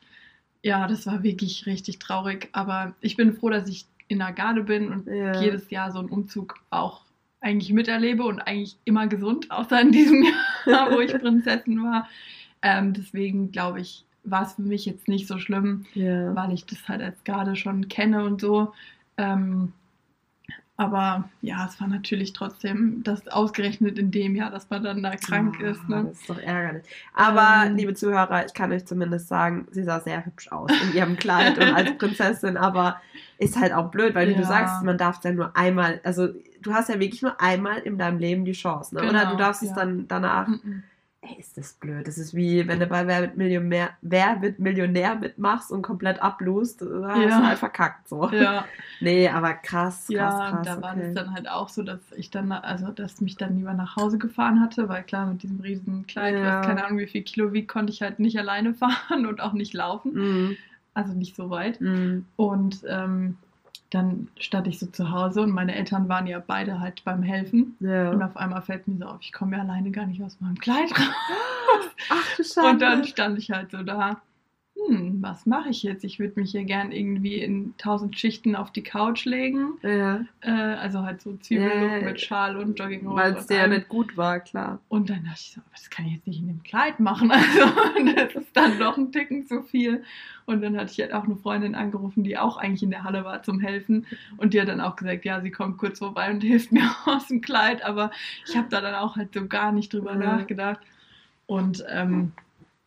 [0.62, 2.50] Ja, das war wirklich richtig traurig.
[2.52, 5.40] Aber ich bin froh, dass ich in der Garde bin und Ja.
[5.40, 7.02] jedes Jahr so einen Umzug auch
[7.40, 10.26] eigentlich miterlebe und eigentlich immer gesund, außer in diesem
[10.66, 12.06] Jahr, wo ich Prinzessin war.
[12.62, 16.34] Ähm, deswegen glaube ich, war es für mich jetzt nicht so schlimm, Ja.
[16.34, 18.72] weil ich das halt als Garde schon kenne und so.
[19.16, 19.72] Ähm,
[20.76, 25.14] aber ja, es war natürlich trotzdem das ausgerechnet in dem Jahr, dass man dann da
[25.14, 25.86] krank Ah, ist.
[25.90, 26.04] Ne?
[26.08, 26.84] Das ist doch ärgerlich.
[27.12, 27.76] Aber, Ähm.
[27.76, 31.58] liebe Zuhörer, ich kann euch zumindest sagen, sie sah sehr hübsch aus in ihrem Kleid
[31.58, 32.98] und als Prinzessin, aber
[33.36, 34.46] ist halt auch blöd, weil wie du Ja.
[34.48, 36.28] sagst, man darf es ja nur einmal, also
[36.62, 39.02] du hast ja wirklich nur einmal in deinem Leben die Chance, ne?
[39.02, 39.74] Oder Genau, du darfst es ja.
[39.76, 40.82] dann danach, Mhm.
[41.22, 42.06] Ey, ist das blöd.
[42.08, 46.20] Das ist wie, wenn du bei Wer wird Millionär, Wer wird Millionär mitmachst und komplett
[46.22, 47.40] ablust, da hast Ja.
[47.40, 48.30] du halt verkackt, so.
[48.30, 48.64] Ja,
[49.00, 50.66] Nee, aber krass, krass, ja, krass.
[50.66, 51.02] da war okay.
[51.04, 54.18] das dann halt auch so, dass ich dann, also dass mich dann niemand nach Hause
[54.18, 56.62] gefahren hatte, weil klar, mit diesem riesen Kleid, Ja.
[56.62, 59.74] keine Ahnung wie viel Kilo wiegt, konnte ich halt nicht alleine fahren und auch nicht
[59.74, 60.12] laufen.
[60.14, 60.56] Mhm.
[60.94, 61.80] Also nicht so weit.
[61.80, 62.24] Mhm.
[62.36, 63.36] Und ähm,
[63.90, 67.76] dann stand ich so zu Hause und meine Eltern waren ja beide halt beim Helfen.
[67.80, 68.10] Ja.
[68.10, 70.58] Und auf einmal fällt mir so auf, ich komme ja alleine gar nicht aus meinem
[70.58, 71.86] Kleid raus.
[72.08, 72.70] Ach du Schande.
[72.70, 74.22] Und dann stand ich halt so da,
[74.88, 76.04] hm, was mache ich jetzt?
[76.04, 79.74] Ich würde mich hier gern irgendwie in tausend Schichten auf die Couch legen.
[79.82, 80.24] ja.
[80.42, 82.08] Äh, also halt so Zwiebellook Ja.
[82.08, 83.16] mit Schal und Jogginghose.
[83.16, 83.70] Weil es allem.
[83.72, 84.78] nicht gut war, klar.
[84.88, 87.30] Und dann dachte ich so, aber das kann ich jetzt nicht in dem Kleid machen.
[88.00, 90.02] Also das ist dann doch ein Ticken zu viel.
[90.46, 93.24] Und dann hatte ich halt auch eine Freundin angerufen, die auch eigentlich in der Halle
[93.24, 94.06] war zum Helfen.
[94.38, 97.28] Und die hat dann auch gesagt, ja, sie kommt kurz vorbei und hilft mir aus
[97.28, 97.84] dem Kleid.
[97.84, 98.10] Aber
[98.48, 100.18] ich habe da dann auch halt so gar nicht drüber Ja.
[100.38, 100.80] nachgedacht.
[101.46, 102.32] Und ähm,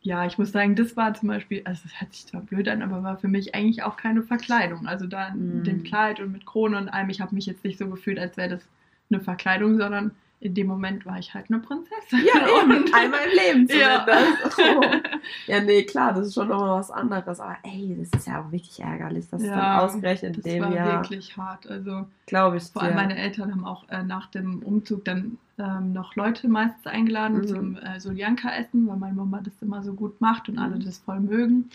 [0.04, 2.82] ja, ich muss sagen, das war zum Beispiel, also das hört sich zwar blöd an,
[2.82, 4.86] aber war für mich eigentlich auch keine Verkleidung.
[4.86, 5.64] Also da in Mhm.
[5.64, 8.36] dem Kleid und mit Krone und allem, ich habe mich jetzt nicht so gefühlt, als
[8.36, 8.68] wäre das
[9.10, 10.12] eine Verkleidung, sondern
[10.44, 12.20] in dem Moment war ich halt eine Prinzessin.
[12.24, 12.76] Ja, eben.
[12.84, 14.06] Und- Einmal im Leben Ja.
[14.06, 14.82] Oh.
[15.46, 17.40] Ja, nee, klar, das ist schon nochmal was anderes.
[17.40, 20.72] Aber ey, das ist ja auch wirklich ärgerlich, dass Ja, dann ausgerechnet Das dem war
[20.74, 21.66] Jahr, wirklich hart.
[21.66, 22.96] Also glaube ich, vor allem dir.
[23.02, 27.46] meine Eltern haben auch äh, nach dem Umzug dann ähm, noch Leute meistens eingeladen Mhm.
[27.46, 30.84] zum äh, Soljanka-Essen, weil meine Mama das immer so gut macht und alle Mhm.
[30.84, 31.70] das voll mögen.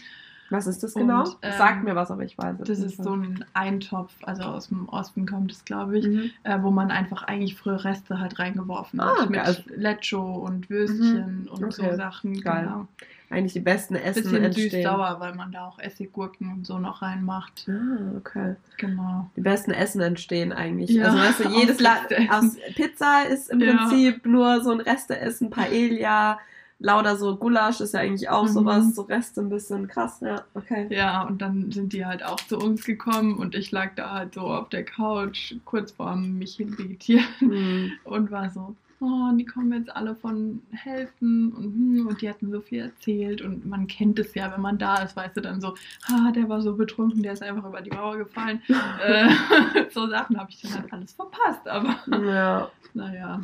[0.51, 1.23] Was ist das Und, genau?
[1.41, 2.97] ähm, Sagt mir was, aber ich weiß es Das nicht.
[2.99, 6.31] ist so ein Eintopf, also aus dem Osten kommt es, glaube ich, Mhm.
[6.43, 9.29] äh, wo man einfach eigentlich frühe Reste halt reingeworfen Ah, hat.
[9.29, 9.63] Mit geil.
[9.75, 11.95] Lecho und Würstchen und so Okay.
[11.95, 12.41] Sachen.
[12.41, 12.63] Geil.
[12.65, 12.88] Genau.
[13.31, 14.71] Eigentlich die besten Essen Bisschen entstehen.
[14.71, 17.67] süß-sauer, weil man da auch Essiggurken und so noch reinmacht.
[17.69, 18.55] Ah, okay.
[18.77, 19.29] Genau.
[19.35, 20.89] Die besten Essen entstehen eigentlich.
[20.89, 23.75] Ja, also weißt du, jedes Land aus Pizza ist im Ja.
[23.88, 26.39] Prinzip nur so ein Resteessen, Paella,
[26.79, 28.47] lauter so Gulasch ist ja eigentlich auch Mhm.
[28.49, 30.87] sowas, so Reste ein bisschen krass, ja, okay.
[30.89, 34.33] Ja, und dann sind die halt auch zu uns gekommen und ich lag da halt
[34.33, 37.91] so auf der Couch, kurz vorm mich hinvegetieren Hm.
[38.05, 42.51] und war so, oh, die kommen jetzt alle von helfen und, hm, und die hatten
[42.51, 45.61] so viel erzählt und man kennt es ja, wenn man da ist, weißt du dann
[45.61, 45.75] so,
[46.07, 48.61] ah, der war so betrunken, der ist einfach über die Mauer gefallen.
[49.05, 49.29] äh,
[49.93, 53.41] so Sachen habe ich dann halt alles verpasst, aber Ja, naja,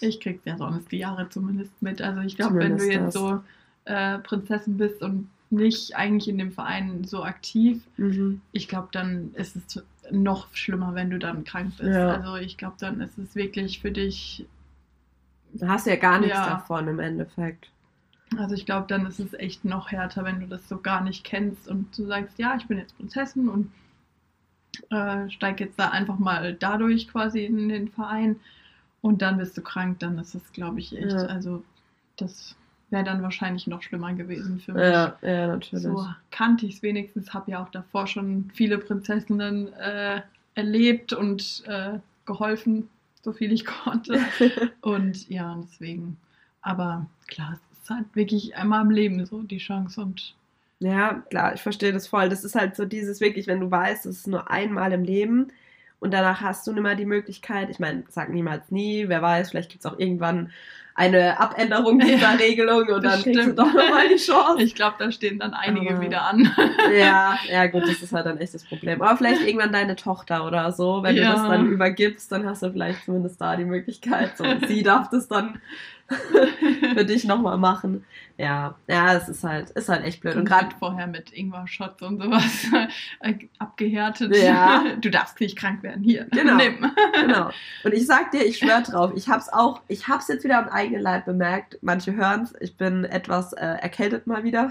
[0.00, 2.02] ich krieg's ja sonst die Jahre zumindest mit.
[2.02, 3.14] Also ich glaube, wenn du jetzt das.
[3.14, 3.40] so
[3.84, 8.40] äh, Prinzessin bist und nicht eigentlich in dem Verein so aktiv, mhm.
[8.52, 11.90] ich glaube, dann ist es noch schlimmer, wenn du dann krank bist.
[11.90, 12.14] Ja.
[12.14, 14.46] Also ich glaube, dann ist es wirklich für dich,
[15.52, 16.48] da hast du ja gar nichts Ja.
[16.48, 17.70] davon im Endeffekt.
[18.36, 21.24] also ich glaube, dann ist es echt noch härter, wenn du das so gar nicht
[21.24, 23.70] kennst und du sagst, ja, ich bin jetzt Prinzessin und
[24.90, 28.36] äh, steig jetzt da einfach mal dadurch quasi in den Verein
[29.00, 31.26] und dann bist du krank, dann ist es, glaube ich, echt, Ja.
[31.26, 31.62] also
[32.16, 32.56] das
[32.90, 34.82] wäre dann wahrscheinlich noch schlimmer gewesen für mich.
[34.82, 35.82] Ja, ja, natürlich.
[35.84, 40.22] So kannte ich es wenigstens, habe ja auch davor schon viele Prinzessinnen äh,
[40.54, 42.88] erlebt und äh, geholfen,
[43.22, 44.18] so viel ich konnte.
[44.82, 46.16] Und ja, deswegen.
[46.62, 50.34] Aber klar, es ist halt wirklich einmal im Leben so die Chance und
[50.80, 52.28] Ja, klar, ich verstehe das voll.
[52.28, 55.48] Das ist halt so dieses wirklich, wenn du weißt, es ist nur einmal im Leben
[56.00, 59.50] und danach hast du nicht mehr die Möglichkeit, ich meine, sag niemals nie, wer weiß,
[59.50, 60.50] vielleicht gibt es auch irgendwann
[60.94, 63.58] eine Abänderung dieser Ja, Regelung und dann kriegst du stimmt.
[63.58, 64.62] doch nochmal die Chance.
[64.62, 66.50] ich glaube, da stehen dann einige Aber- wieder an.
[66.96, 69.02] Ja, ja, gut, das ist halt dann echt das Problem.
[69.02, 71.32] Aber vielleicht irgendwann deine Tochter oder so, wenn Ja.
[71.32, 74.38] du das dann übergibst, dann hast du vielleicht zumindest da die Möglichkeit.
[74.38, 75.60] So, sie darf das dann
[76.94, 78.04] für dich nochmal machen.
[78.38, 80.36] Ja, ja, es ist halt, ist halt echt blöd.
[80.36, 82.66] Und gerade vorher mit Ingwer-Shots und sowas
[83.20, 84.36] äh, abgehärtet.
[84.36, 84.84] Ja.
[85.00, 86.02] Du darfst nicht krank werden.
[86.02, 86.56] Hier, Genau.
[86.56, 86.90] nimm.
[87.20, 87.50] Genau.
[87.84, 90.68] Und ich sag dir, ich schwör drauf, ich hab's auch, ich hab's jetzt wieder am
[90.68, 91.78] eigenen Leib bemerkt.
[91.82, 94.70] Manche hören's, ich bin etwas äh, erkältet mal wieder.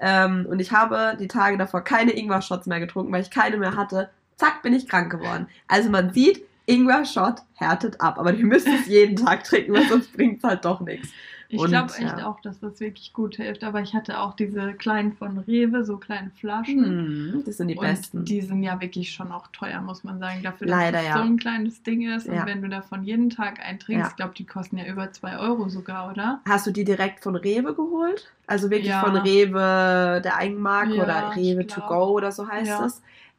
[0.00, 3.76] Ähm, und ich habe die Tage davor keine Ingwer-Shots mehr getrunken, weil ich keine mehr
[3.76, 4.10] hatte.
[4.36, 5.46] Zack, bin ich krank geworden.
[5.68, 8.18] Also man sieht, Ingwer-Shot härtet ab.
[8.18, 11.08] Aber du müsst es jeden Tag trinken, weil sonst bringt's halt doch nichts.
[11.50, 12.26] Ich glaube echt ja.
[12.26, 13.62] auch, dass das wirklich gut hilft.
[13.62, 16.84] Aber ich hatte auch diese kleinen von Rewe, so kleine Flaschen.
[16.84, 18.24] Hm, das sind die und besten.
[18.24, 20.42] die sind ja wirklich schon auch teuer, muss man sagen.
[20.42, 21.16] Dafür, dass Leider, es ja.
[21.18, 22.26] so ein kleines Ding ist.
[22.26, 22.40] Ja.
[22.40, 24.08] Und wenn du davon jeden Tag eintrinkst, Ja.
[24.10, 26.40] ich glaube, die kosten ja über 2 Euro sogar, oder?
[26.48, 28.32] Hast du die direkt von Rewe geholt?
[28.46, 32.88] Also wirklich von Rewe der Eigenmarke oder Rewe to go oder so heißt Ja.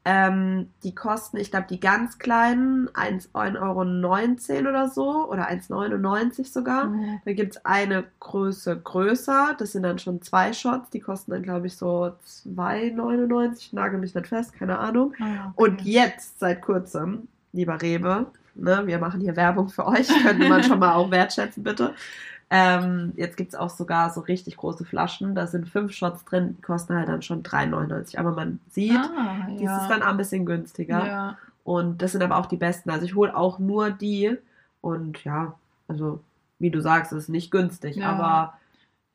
[0.07, 6.85] Ähm, die kosten, ich glaube, die ganz kleinen 1,19 Euro oder so oder 1,99 sogar.
[6.85, 7.21] Mhm.
[7.25, 11.41] Da gibt es eine Größe größer, das sind dann schon zwei Shots, die kosten dann,
[11.41, 12.11] glaube ich, so
[12.45, 15.13] 2,99, ich nagel mich nicht fest, keine Ahnung.
[15.19, 15.71] Ah, okay.
[15.71, 20.63] Und jetzt, seit kurzem, lieber Rewe, ne, wir machen hier Werbung für euch, könnte man
[20.63, 21.95] schon mal auch wertschätzen, bitte.
[22.55, 26.55] Ähm, jetzt gibt es auch sogar so richtig große Flaschen, da sind fünf Shots drin,
[26.57, 28.17] die kosten halt dann schon 3,99.
[28.17, 29.77] Aber man sieht, ah, dies ja.
[29.81, 31.05] ist dann auch ein bisschen günstiger.
[31.05, 31.37] ja.
[31.63, 32.91] Und das sind aber auch die besten.
[32.91, 34.37] Also ich hole auch nur die.
[34.81, 35.55] Und ja,
[35.87, 36.21] also
[36.59, 38.11] wie du sagst, es ist nicht günstig, Ja.
[38.11, 38.53] aber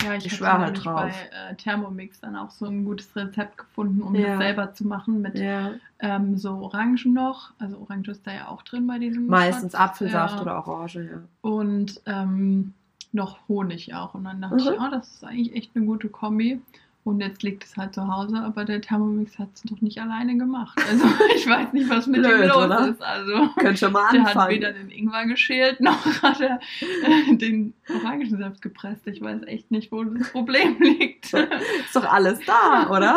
[0.03, 1.01] Ja, ich, Ich habe schwör halt drauf.
[1.03, 4.31] bei äh, Thermomix dann auch so ein gutes Rezept gefunden, um Ja.
[4.31, 7.53] das selber zu machen mit ja, ähm, so Orangen noch.
[7.59, 9.85] Also Orange ist da ja auch drin bei diesem meistens Shots.
[9.85, 11.19] Apfelsaft oder Orange, ja.
[11.43, 12.73] Und ähm,
[13.13, 14.15] noch Honig auch.
[14.15, 14.61] Und dann dachte Mhm.
[14.61, 16.61] ich, oh, das ist eigentlich echt eine gute Kombi.
[17.03, 20.37] Und jetzt liegt es halt zu Hause, aber der Thermomix hat es doch nicht alleine
[20.37, 20.79] gemacht.
[20.91, 22.89] Also ich weiß nicht, was mit Blöd, ihm los oder?
[22.89, 23.03] ist.
[23.03, 24.51] Also Könnt schon mal der hat anfangen.
[24.51, 29.07] weder den Ingwer geschält, noch hat er äh, den Orangensaft gepresst.
[29.07, 31.33] Ich weiß echt nicht, wo das Problem liegt.
[31.33, 33.17] Ist doch alles da, oder?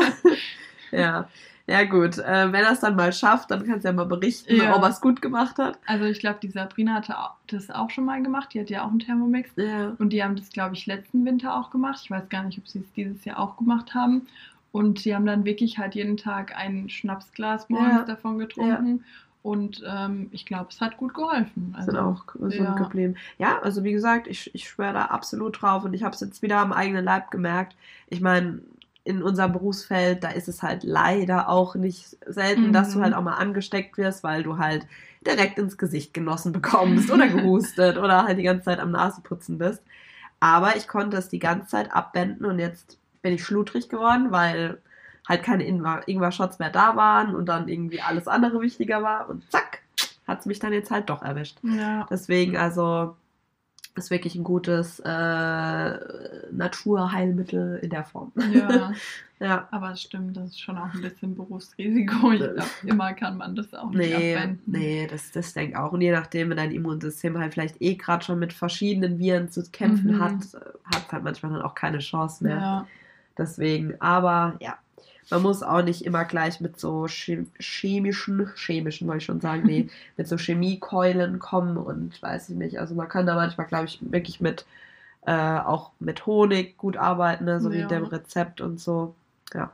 [0.92, 1.28] ja.
[1.66, 2.18] Ja, gut.
[2.18, 4.76] Äh, wenn er es dann mal schafft, dann kannst du ja mal berichten, Ja.
[4.76, 5.80] ob er es gut gemacht hat.
[5.86, 7.16] Also ich glaube, die Sabrina hatte
[7.48, 8.54] das auch schon mal gemacht.
[8.54, 9.52] Die hat ja auch einen Thermomix.
[9.56, 9.94] Ja.
[9.98, 12.02] Und die haben das, glaube ich, letzten Winter auch gemacht.
[12.04, 14.28] Ich weiß gar nicht, ob sie es dieses Jahr auch gemacht haben.
[14.74, 18.04] Und die haben dann wirklich halt jeden Tag ein Schnapsglas morgens Ja.
[18.04, 19.06] davon getrunken.
[19.42, 21.76] Und ähm, ich glaube, es hat gut geholfen.
[21.78, 22.74] Also, sind auch gesund ja.
[22.76, 23.16] geblieben.
[23.38, 26.42] Ja, also wie gesagt, ich, ich schwöre da absolut drauf und ich habe es jetzt
[26.42, 27.76] wieder am eigenen Leib gemerkt.
[28.08, 28.60] Ich meine,
[29.06, 32.74] in unserem Berufsfeld, da ist es halt leider auch nicht selten, mhm.
[32.74, 33.04] dass du mhm.
[33.04, 34.88] halt auch mal angesteckt wirst, weil du halt
[35.26, 39.82] direkt ins Gesicht genossen bekommst oder gehustet oder halt die ganze Zeit am Nasenputzen bist.
[40.40, 44.82] Aber ich konnte es die ganze Zeit abwenden und jetzt bin ich schludrig geworden, weil
[45.28, 49.82] halt keine Ingwer-Shots mehr da waren und dann irgendwie alles andere wichtiger war und zack,
[50.28, 51.58] hat es mich dann jetzt halt doch erwischt.
[51.64, 52.06] Ja.
[52.10, 53.16] Deswegen, also,
[53.96, 56.00] ist wirklich ein gutes äh,
[56.52, 58.32] Naturheilmittel in der Form.
[58.52, 58.92] Ja.
[59.40, 59.68] ja.
[59.72, 62.32] Aber es stimmt, das ist schon auch ein bisschen Berufsrisiko.
[62.32, 64.64] Ich glaube, immer kann man das auch nicht nee, abwenden.
[64.66, 65.92] Nee, das, das denke ich auch.
[65.92, 69.64] Und je nachdem, wenn dein Immunsystem halt vielleicht eh gerade schon mit verschiedenen Viren zu
[69.72, 70.20] kämpfen mhm.
[70.20, 70.34] hat,
[70.86, 72.58] hat es halt manchmal dann auch keine Chance mehr.
[72.58, 72.88] Ja.
[73.38, 74.78] Deswegen, aber ja,
[75.30, 79.90] man muss auch nicht immer gleich mit so chemischen, chemischen wollte ich schon sagen, nee,
[80.18, 82.80] mit so Chemiekeulen kommen und weiß ich nicht.
[82.80, 84.66] Also man kann da manchmal, glaube ich, wirklich mit
[85.26, 87.62] äh, auch mit Honig gut arbeiten, ne?
[87.62, 87.84] so ja.
[87.84, 89.16] wie dem Rezept und so.
[89.54, 89.72] Ja.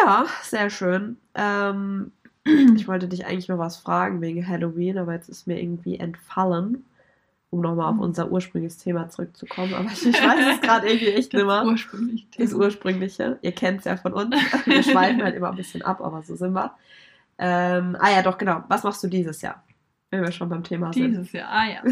[0.00, 1.16] Ja, sehr schön.
[1.34, 2.12] Ähm,
[2.44, 6.84] ich wollte dich eigentlich noch was fragen wegen Halloween, aber jetzt ist mir irgendwie entfallen
[7.52, 8.00] um nochmal auf mhm.
[8.00, 9.74] unser ursprüngliches Thema zurückzukommen.
[9.74, 11.64] Aber ich, ich weiß es gerade irgendwie echt nicht mehr.
[11.66, 13.38] Ursprüngliche das Ursprüngliche.
[13.42, 14.34] Ihr kennt es ja von uns.
[14.64, 16.72] Wir schweifen halt immer ein bisschen ab, aber so sind wir.
[17.36, 18.64] Ähm, ah ja, doch, genau.
[18.68, 19.62] Was machst du dieses Jahr?
[20.10, 21.20] Wenn wir schon beim Thema dieses sind.
[21.20, 21.82] Dieses Jahr, ah ja.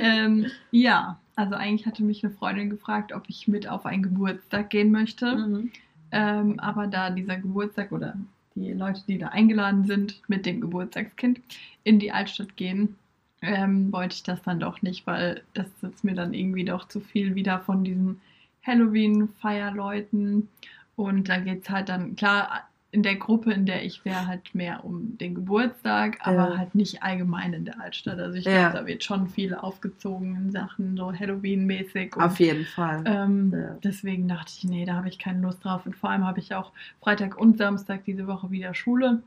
[0.00, 4.70] ähm, ja, also eigentlich hatte mich eine Freundin gefragt, ob ich mit auf einen Geburtstag
[4.70, 5.34] gehen möchte.
[5.34, 5.72] Mhm.
[6.12, 8.14] Ähm, aber da dieser Geburtstag oder
[8.54, 11.40] die Leute, die da eingeladen sind, mit dem Geburtstagskind
[11.82, 12.94] in die Altstadt gehen,
[13.42, 17.00] ähm, wollte ich das dann doch nicht, weil das ist mir dann irgendwie doch zu
[17.00, 18.20] viel wieder von diesen
[18.66, 20.48] Halloween-Feierleuten.
[20.96, 24.54] Und da geht es halt dann, klar, in der Gruppe, in der ich wäre, halt
[24.54, 26.56] mehr um den Geburtstag, aber ja.
[26.56, 28.18] halt nicht allgemein in der Altstadt.
[28.18, 28.70] Also ich ja.
[28.70, 32.16] glaube, da wird schon viel aufgezogen in Sachen so Halloween-mäßig.
[32.16, 33.04] Auf jeden Fall.
[33.06, 33.76] Ähm, ja.
[33.84, 35.84] Deswegen dachte ich, nee, da habe ich keine Lust drauf.
[35.84, 36.72] Und vor allem habe ich auch
[37.02, 39.22] Freitag und Samstag diese Woche wieder Schule.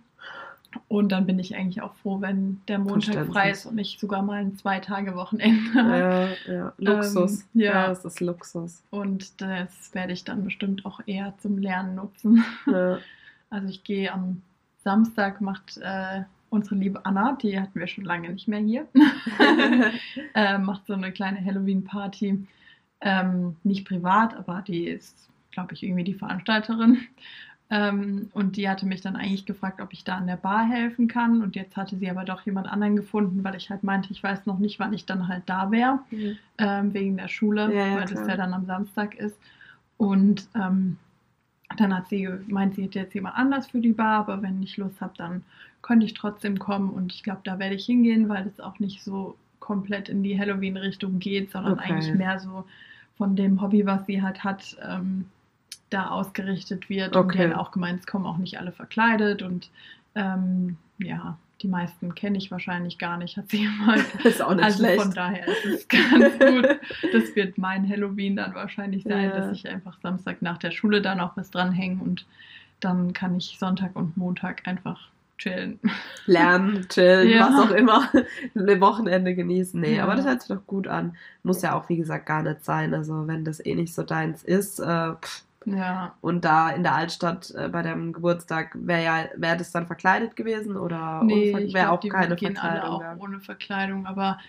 [0.88, 4.22] Und dann bin ich eigentlich auch froh, wenn der Montag frei ist und ich sogar
[4.22, 6.38] mal ein Zwei-Tage-Wochenende habe.
[6.48, 6.74] Ja, ja.
[6.78, 7.42] Luxus.
[7.42, 7.72] Ähm, ja.
[7.72, 8.84] ja, das ist Luxus.
[8.90, 12.44] Und das werde ich dann bestimmt auch eher zum Lernen nutzen.
[12.66, 13.00] Ja.
[13.54, 14.42] Also ich gehe am
[14.82, 18.88] Samstag, macht äh, unsere liebe Anna, die hatten wir schon lange nicht mehr hier,
[20.34, 22.48] äh, macht so eine kleine Halloween-Party.
[23.02, 27.00] Ähm, nicht privat, aber die ist, glaube ich, irgendwie die Veranstalterin.
[27.74, 31.08] Ähm, und die hatte mich dann eigentlich gefragt, ob ich da an der Bar helfen
[31.08, 31.42] kann.
[31.42, 34.46] Und jetzt hatte sie aber doch jemand anderen gefunden, weil ich halt meinte, ich weiß
[34.46, 36.38] noch nicht, wann ich dann halt da wäre, mhm.
[36.58, 38.20] ähm, wegen der Schule, ja, ja, weil klar.
[38.20, 39.40] das ja dann am Samstag ist.
[39.96, 40.98] Und ähm,
[41.78, 44.76] dann hat sie gemeint, sie hätte jetzt jemand anders für die Bar, aber wenn ich
[44.76, 45.44] Lust habe, dann
[45.82, 46.90] könnte ich trotzdem kommen.
[46.90, 50.38] Und ich glaube, da werde ich hingehen, weil es auch nicht so komplett in die
[50.38, 51.94] Halloween-Richtung geht, sondern okay.
[51.94, 52.66] eigentlich mehr so
[53.18, 55.26] von dem Hobby, was sie halt hat, ähm,
[55.92, 57.16] da ausgerichtet wird.
[57.16, 57.46] Okay.
[57.46, 59.70] Und auch gemeint, es kommen auch nicht alle verkleidet und
[60.16, 64.06] ähm, ja, die meisten kenne ich wahrscheinlich gar nicht, hat sie gemeint.
[64.24, 65.02] ist auch nicht also schlecht.
[65.02, 66.80] von daher ist es ganz gut.
[67.14, 69.38] Das wird mein Halloween dann wahrscheinlich sein, ja.
[69.38, 72.26] dass ich einfach Samstag nach der Schule dann auch was dranhänge und
[72.80, 75.80] dann kann ich Sonntag und Montag einfach chillen.
[76.26, 77.50] Lernen, chillen, ja.
[77.50, 78.10] was auch immer.
[78.56, 79.80] Ein Wochenende genießen.
[79.80, 80.04] Nee, ja.
[80.04, 81.16] aber das hört sich doch gut an.
[81.44, 82.94] Muss ja auch, wie gesagt, gar nicht sein.
[82.94, 86.16] Also wenn das eh nicht so deins ist, äh, pff, ja.
[86.22, 90.36] Und da in der Altstadt äh, bei deinem Geburtstag wäre ja, wäre das dann verkleidet
[90.36, 93.02] gewesen oder nee, wäre auch keine gehen Verkleidung?
[93.02, 94.40] Alle auch ohne Verkleidung, aber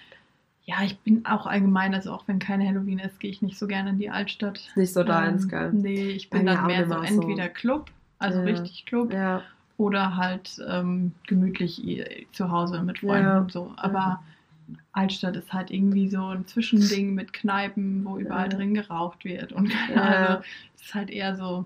[0.65, 3.67] ja, ich bin auch allgemein, also auch wenn kein Halloween ist, gehe ich nicht so
[3.67, 4.59] gerne in die Altstadt.
[4.59, 5.73] Ist nicht so deins, ähm, gell?
[5.73, 8.45] Nee, ich bin dann mehr so entweder Club, also ja.
[8.45, 9.43] richtig Club, ja.
[9.77, 13.39] oder halt ähm, gemütlich zu Hause mit Freunden ja.
[13.39, 13.73] und so.
[13.77, 14.23] Aber
[14.93, 18.57] Altstadt ist halt irgendwie so ein Zwischending mit Kneipen, wo überall ja.
[18.57, 19.53] drin geraucht wird.
[19.53, 20.03] Und ja.
[20.03, 20.43] also,
[20.77, 21.65] es ist halt eher so,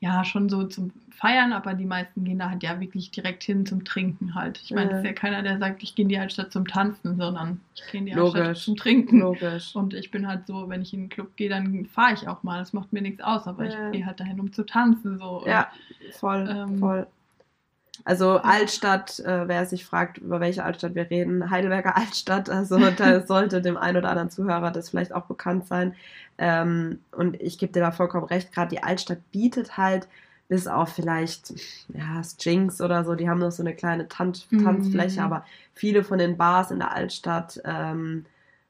[0.00, 3.64] ja, schon so zum Feiern, aber die meisten gehen da halt ja wirklich direkt hin
[3.64, 4.60] zum Trinken halt.
[4.62, 7.16] Ich meine, es ist ja keiner, der sagt, ich gehe in die Altstadt zum Tanzen,
[7.16, 8.40] sondern ich gehe in die Logisch.
[8.40, 9.20] Altstadt zum Trinken.
[9.20, 9.74] Logisch.
[9.76, 12.42] Und ich bin halt so, wenn ich in den Club gehe, dann fahre ich auch
[12.42, 12.58] mal.
[12.58, 13.86] Das macht mir nichts aus, aber ja.
[13.86, 15.18] ich gehe halt dahin, um zu tanzen.
[15.18, 15.44] So.
[15.46, 15.70] Ja,
[16.12, 17.06] voll, ähm, voll.
[18.04, 23.24] Also Altstadt, äh, wer sich fragt, über welche Altstadt wir reden, Heidelberger Altstadt, also da
[23.24, 25.94] sollte dem einen oder anderen Zuhörer das vielleicht auch bekannt sein.
[26.36, 30.08] Ähm, und ich gebe dir da vollkommen recht, gerade die Altstadt bietet halt
[30.48, 31.54] bis auf vielleicht
[31.94, 35.26] ja, Jinx oder so, die haben noch so eine kleine Tanz Tanzfläche, mhm.
[35.26, 38.26] aber viele von den Bars in der Altstadt ähm,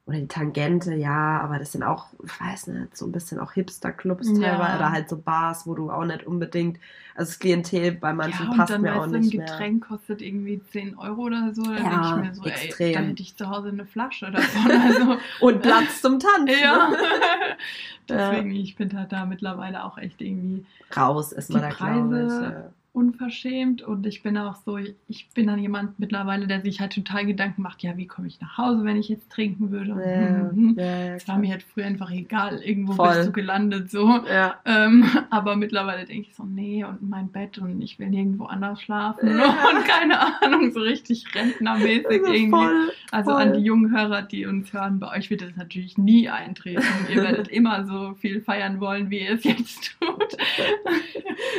[0.06, 3.52] oder die Tangente, ja, aber das sind auch, ich weiß nicht, so ein bisschen auch
[3.52, 4.50] Hipster-Clubs Ja.
[4.50, 6.78] teilweise oder halt so Bars, wo du auch nicht unbedingt,
[7.14, 9.46] also das Klientel bei manchen ja, passt dann mir auch ein nicht mehr.
[9.46, 11.62] Getränk kostet irgendwie 10 Euro oder so.
[11.62, 12.92] Da Ja, denke ich mir so, ey, extrem.
[12.92, 14.70] da hätte ich zu Hause eine Flasche davon.
[14.72, 16.48] Also, Und Platz zum Tanzen.
[16.62, 16.88] ja.
[16.90, 16.96] ne?
[18.08, 22.16] Deswegen, ich bin halt da mittlerweile auch echt irgendwie Raus ist mal Die da, glaube
[22.20, 22.30] ich.
[22.30, 22.70] Preise- Ja.
[22.94, 27.26] Unverschämt und ich bin auch so, ich bin dann jemand mittlerweile, der sich halt total
[27.26, 29.92] Gedanken macht, ja, wie komme ich nach Hause, wenn ich jetzt trinken würde?
[29.94, 30.74] Und Ja, hm, hm.
[30.78, 33.08] ja, ja, war mir halt früher einfach egal, irgendwo Voll.
[33.14, 34.20] bist du gelandet so.
[34.28, 34.54] ja.
[34.64, 38.80] Ähm, aber mittlerweile denke ich so, nee, und mein Bett und ich will nirgendwo anders
[38.80, 39.28] schlafen.
[39.40, 42.50] Und keine Ahnung, so richtig rentnermäßig Also irgendwie.
[42.50, 43.42] voll, Also voll.
[43.42, 46.82] an die jungen Hörer, die uns hören, bei euch wird das natürlich nie eintreten.
[47.12, 50.36] Ihr werdet immer so viel feiern wollen, wie ihr es jetzt tut.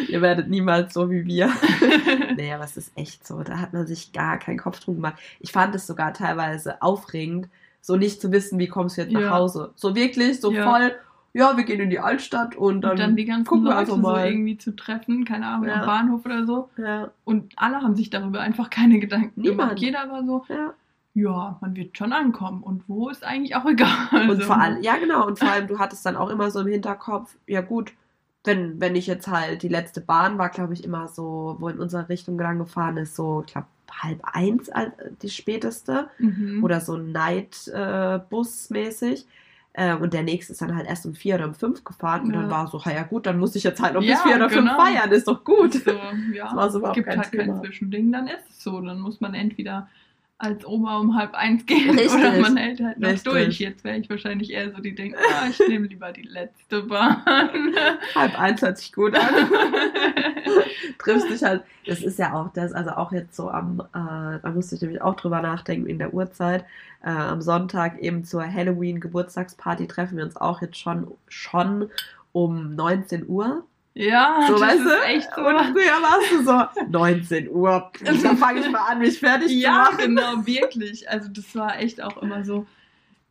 [0.08, 1.50] Ihr werdet niemals so wie wir.
[2.56, 3.42] aber es ist echt so.
[3.44, 5.16] Da hat man sich gar keinen Kopf drum gemacht.
[5.40, 7.48] Ich fand es sogar teilweise aufregend,
[7.82, 9.30] so nicht zu wissen, wie kommst du jetzt nach Ja.
[9.32, 9.72] Hause.
[9.76, 10.70] So wirklich, so Ja.
[10.70, 10.96] voll,
[11.34, 13.80] ja, wir gehen in die Altstadt und dann, und dann die ganzen gucken wir Leute
[13.82, 14.28] einfach so mal.
[14.28, 15.82] irgendwie zu treffen, keine Ahnung, Ja.
[15.82, 16.70] am Bahnhof oder so.
[16.78, 19.60] ja, Und alle haben sich darüber einfach keine Gedanken Niemand.
[19.72, 19.80] gemacht.
[19.80, 20.74] Jeder war so, ja.
[21.14, 22.64] ja, man wird schon ankommen.
[22.64, 24.30] Und wo ist eigentlich auch egal.
[24.30, 24.46] Und So.
[24.48, 27.36] vor allem, ja genau, und vor allem, du hattest dann auch immer so im Hinterkopf,
[27.48, 27.92] ja gut,
[28.46, 31.80] wenn, wenn ich jetzt halt, die letzte Bahn war, glaube ich, immer so, wo in
[31.80, 34.90] unsere Richtung lang gefahren ist, so, ich glaube, halb eins äh,
[35.22, 36.10] die späteste.
[36.20, 36.64] Mhm.
[36.64, 39.26] oder so Night-Bus mäßig.
[39.74, 42.22] Äh, und der nächste ist dann halt erst um vier oder um fünf gefahren.
[42.24, 42.42] Und Ja.
[42.42, 44.50] dann war so, ja gut, dann muss ich jetzt halt noch Ja, bis vier oder
[44.50, 44.82] fünf genau.
[44.82, 45.74] feiern, ist doch gut.
[45.74, 45.92] So,
[46.34, 47.62] ja, Das war so es überhaupt gibt kein halt kein Thema.
[47.62, 48.80] Zwischending, dann ist es so.
[48.80, 49.90] Dann muss man entweder
[50.38, 52.14] als Oma um halb eins gehen Richtig.
[52.14, 53.32] oder man hält halt noch Richtig.
[53.32, 53.60] durch.
[53.60, 57.24] Jetzt wäre ich wahrscheinlich eher so, die denken, ah, ich nehme lieber die letzte Bahn.
[58.16, 59.30] Halb eins hört sich gut an.
[61.00, 64.52] Triffst dich halt, das ist ja auch das, also auch jetzt so am, äh, da
[64.54, 66.66] musste ich nämlich auch drüber nachdenken in der Uhrzeit.
[67.02, 71.90] Äh, am Sonntag eben zur Halloween-Geburtstagsparty treffen wir uns auch jetzt schon, schon
[72.34, 73.64] um 19 Uhr.
[73.96, 75.06] Ja, So, das weißt ist du?
[75.08, 75.42] echt so.
[75.48, 79.86] Und früher warst du so, 19 Uhr, da fange ich mal an, mich fertig Ja,
[79.86, 79.98] zu machen.
[80.16, 81.10] genau, wirklich.
[81.10, 82.68] Also das war echt auch immer so,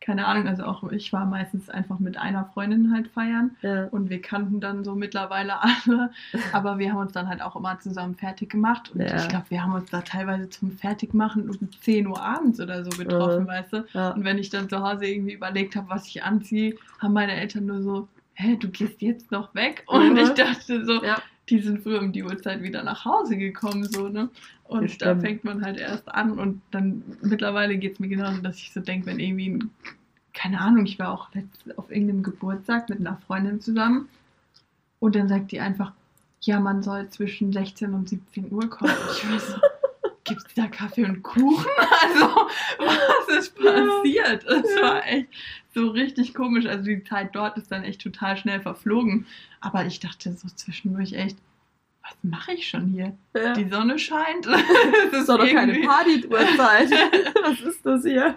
[0.01, 3.85] keine Ahnung, also auch ich war meistens einfach mit einer Freundin halt feiern Ja.
[3.85, 6.11] und wir kannten dann so mittlerweile alle,
[6.53, 9.15] aber wir haben uns dann halt auch immer zusammen fertig gemacht und Ja.
[9.15, 12.91] ich glaube, wir haben uns da teilweise zum Fertigmachen um 10 Uhr abends oder so
[12.91, 13.47] getroffen, Mhm.
[13.47, 13.85] weißt du?
[13.93, 14.09] Ja.
[14.11, 17.65] Und wenn ich dann zu Hause irgendwie überlegt habe, was ich anziehe, haben meine Eltern
[17.65, 19.83] nur so, hä, du gehst jetzt noch weg?
[19.87, 20.17] Und Mhm.
[20.17, 21.21] ich dachte so, Ja.
[21.49, 24.29] die sind früher um die Uhrzeit wieder nach Hause gekommen, so, ne?
[24.65, 28.57] Und da fängt man halt erst an und dann mittlerweile geht es mir genauso, dass
[28.57, 29.69] ich so denke, wenn irgendwie, ein,
[30.33, 34.09] keine Ahnung, ich war auch letztens auf irgendeinem Geburtstag mit einer Freundin zusammen
[34.99, 35.91] und dann sagt die einfach,
[36.41, 38.91] ja, man soll zwischen 16 und 17 Uhr kommen.
[39.13, 39.55] Ich war so,
[40.25, 41.65] gibt es da Kaffee und Kuchen?
[42.03, 42.47] Also,
[42.79, 44.43] was ist passiert?
[44.45, 45.27] Es war echt
[45.73, 46.65] so richtig komisch.
[46.65, 49.25] Also die Zeit dort ist dann echt total schnell verflogen.
[49.61, 51.37] Aber ich dachte so zwischendurch echt,
[52.03, 53.17] was mache ich schon hier?
[53.35, 53.53] Ja.
[53.53, 54.45] Die Sonne scheint.
[55.11, 56.91] Das ist doch keine Party-Uhrzeit.
[57.43, 58.35] Was ist das hier?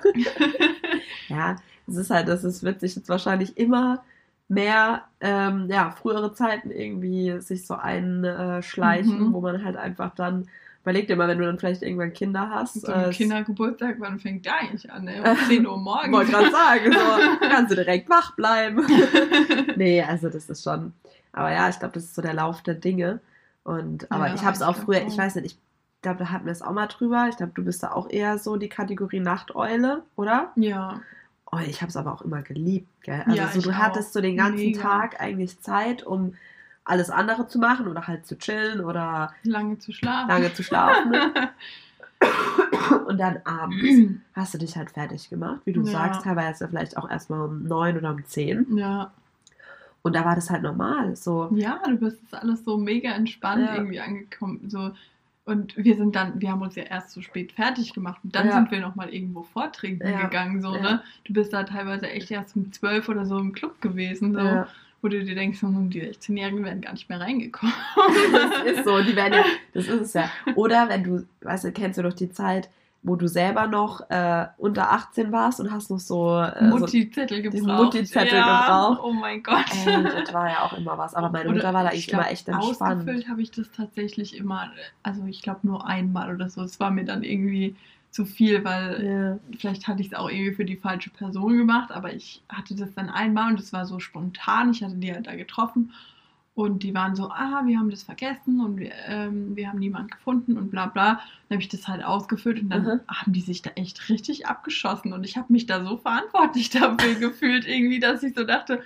[1.29, 4.05] ja, es ist halt, das ist witzig, jetzt wahrscheinlich immer
[4.49, 9.33] mehr, ähm, ja, frühere Zeiten irgendwie sich so einschleichen, Mhm.
[9.35, 10.49] wo man halt einfach dann,
[10.83, 12.81] überleg dir mal, wenn du dann vielleicht irgendwann Kinder hast.
[12.81, 15.07] So ein äh, Kindergeburtstag, wann fängt der eigentlich an?
[15.09, 15.21] Ey?
[15.21, 16.13] Um 10 Uhr morgens.
[16.13, 18.87] wollte gerade sagen, so kannst du direkt wach bleiben.
[19.77, 20.93] nee, also das ist schon,
[21.33, 23.21] aber ja, ich glaube, das ist so der Lauf der Dinge.
[23.65, 25.07] Und, aber Ja, ich habe es auch früher, auch.
[25.09, 25.59] ich weiß nicht, ich
[26.03, 27.27] glaube, da hatten wir es auch mal drüber.
[27.29, 30.53] Ich glaube, du bist da auch eher so die Kategorie Nachteule, oder?
[30.57, 31.01] ja.
[31.51, 33.23] Oh, ich habe es aber auch immer geliebt, gell?
[33.25, 34.13] Also Ja, so, du hattest auch.
[34.13, 34.83] so den ganzen Mega.
[34.83, 36.35] Tag eigentlich Zeit, um
[36.89, 40.29] alles andere zu machen oder halt zu chillen oder Lange zu schlafen.
[40.29, 41.13] lange zu schlafen.
[43.07, 43.85] Und dann abends
[44.35, 45.87] hast du dich halt fertig gemacht, wie du Ja.
[45.93, 48.67] sagst, teilweise vielleicht auch erstmal um neun oder um zehn.
[48.77, 49.13] ja.
[50.03, 51.17] Und da war das halt normal.
[51.17, 53.75] So, Ja, du bist alles so mega entspannt Ja.
[53.75, 54.61] irgendwie angekommen.
[54.69, 54.93] So.
[55.45, 58.47] Und wir sind dann, wir haben uns ja erst so spät fertig gemacht und dann
[58.47, 58.53] Ja.
[58.55, 60.63] sind wir nochmal irgendwo vortrinken gegangen.
[60.63, 61.03] So, ne?
[61.25, 64.69] Du bist da teilweise echt erst um zwölf oder so im Club gewesen, so, Ja.
[65.01, 67.75] Wo du dir denkst, hm, die 16-Jährigen werden gar nicht mehr reingekommen.
[68.33, 70.31] das ist so, die werden ja, das ist es ja.
[70.55, 72.69] Oder wenn du, weißt du, kennst du doch die Zeit,
[73.03, 77.43] wo du selber noch äh, unter 18 warst und hast noch so, äh, so Mutti-Zettel
[77.43, 77.85] gebraucht.
[77.85, 79.01] Mutti-Zettel gebraucht.
[79.03, 79.67] Oh mein Gott.
[79.87, 81.15] Ey, das war ja auch immer was.
[81.15, 83.01] Aber meine Oder Mutter war da ich eigentlich immer echt entspannt.
[83.01, 84.73] Ausgefüllt habe ich das tatsächlich immer,
[85.05, 86.63] also ich glaube nur einmal oder so.
[86.63, 87.77] Es war mir dann irgendwie
[88.19, 89.39] zu viel, weil Ja.
[89.59, 92.93] vielleicht hatte ich es auch irgendwie für die falsche Person gemacht, aber ich hatte das
[92.95, 94.71] dann einmal und es war so spontan.
[94.73, 95.93] Ich hatte die halt da getroffen
[96.55, 100.11] Und die waren so, ah, wir haben das vergessen und wir, ähm, wir haben niemanden
[100.11, 101.21] gefunden und bla bla.
[101.49, 103.01] Dann habe ich das halt ausgefüllt und dann Mhm.
[103.09, 105.13] haben die sich da echt richtig abgeschossen.
[105.13, 108.83] Und ich habe mich da so verantwortlich dafür gefühlt, irgendwie, dass ich so dachte,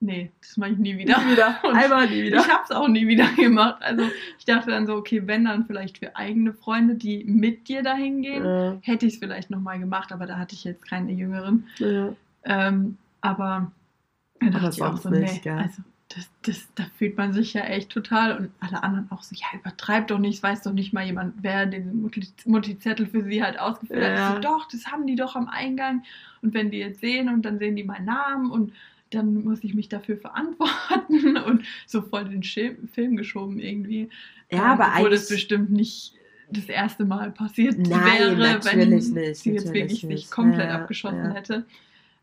[0.00, 1.18] nee, das mache ich nie wieder.
[1.24, 1.62] Nie wieder.
[1.74, 2.38] Einmal nie wieder.
[2.38, 3.76] Ich habe es auch nie wieder gemacht.
[3.82, 4.04] Also
[4.38, 8.22] ich dachte dann so, okay, wenn dann vielleicht für eigene Freunde, die mit dir dahin
[8.22, 11.66] gehen, Ja, hätte ich es vielleicht nochmal gemacht, aber da hatte ich jetzt keine Jüngeren.
[11.78, 12.12] ja.
[12.44, 13.70] Ähm, aber
[14.40, 17.60] da dachte ich auch so, nicht, nee, also das, das, da fühlt man sich ja
[17.64, 20.94] echt total und alle anderen auch so, ja, übertreib doch nicht, es weiß doch nicht
[20.94, 24.16] mal jemand, wer den Mutti- Mutti-Zettel für sie halt ausgefüllt hat.
[24.16, 24.28] Ja.
[24.30, 26.02] Ich So, doch, das haben die doch am Eingang
[26.40, 28.72] und wenn die jetzt sehen und dann sehen die meinen Namen und
[29.10, 34.08] dann muss ich mich dafür verantworten und so voll den Film geschoben irgendwie.
[34.50, 35.36] Ja, Ähm, aber Obwohl das eigentlich.
[35.36, 36.14] bestimmt nicht
[36.52, 40.30] das erste Mal passiert Nein, wäre, wenn nicht, sie jetzt wirklich sich nicht.
[40.30, 41.34] komplett Ja, abgeschossen ja.
[41.34, 41.64] hätte.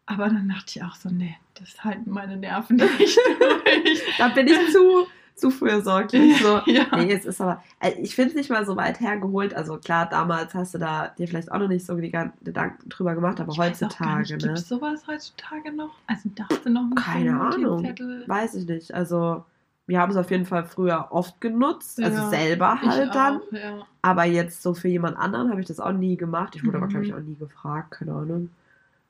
[0.06, 4.02] Aber dann dachte ich auch so, nee, das halten meine Nerven nicht durch.
[4.18, 5.08] Da bin ich zu,
[5.42, 6.42] zu fürsorglich.
[6.42, 6.60] So.
[6.66, 6.86] ja.
[6.96, 9.54] Nee, es ist aber, äh, ich finde es nicht mal so weit hergeholt.
[9.54, 13.16] Also klar, damals hast du da dir vielleicht auch noch nicht so die Gedanken drüber
[13.16, 14.38] gemacht, aber Ich heutzutage, ne?
[14.40, 15.92] Gibt es sowas heutzutage noch?
[16.08, 17.84] Also dachte noch Keine Ahnung.
[18.28, 18.94] Weiß ich nicht.
[18.94, 19.46] Also,
[19.86, 23.38] wir haben es auf jeden Fall früher oft genutzt, also Ja, selber Ich halt dann.
[23.38, 23.86] auch, ja.
[24.02, 26.56] Aber jetzt so für jemand anderen habe ich das auch nie gemacht.
[26.56, 26.92] Ich wurde aber, Mhm.
[26.92, 28.50] glaube ich, auch nie gefragt, keine Ahnung.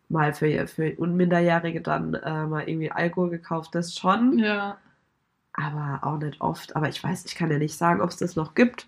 [0.10, 4.38] Mal für, für Unminderjährige dann äh, mal irgendwie Alkohol gekauft, das schon.
[4.40, 4.78] ja.
[5.58, 6.76] Aber auch nicht oft.
[6.76, 8.88] Aber ich weiß, ich kann ja nicht sagen, ob es das noch gibt.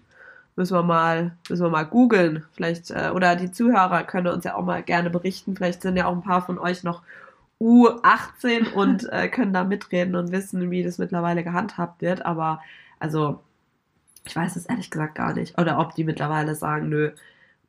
[0.55, 2.45] Müssen wir mal, müssen wir mal googeln.
[2.53, 5.55] Vielleicht, äh, oder die Zuhörer können uns ja auch mal gerne berichten.
[5.55, 7.01] Vielleicht sind ja auch ein paar von euch noch
[7.61, 12.25] U18 und äh, können da mitreden und wissen, wie das mittlerweile gehandhabt wird.
[12.25, 12.61] Aber
[12.99, 13.41] also,
[14.25, 15.57] ich weiß es ehrlich gesagt gar nicht.
[15.59, 17.11] Oder ob die mittlerweile sagen, nö,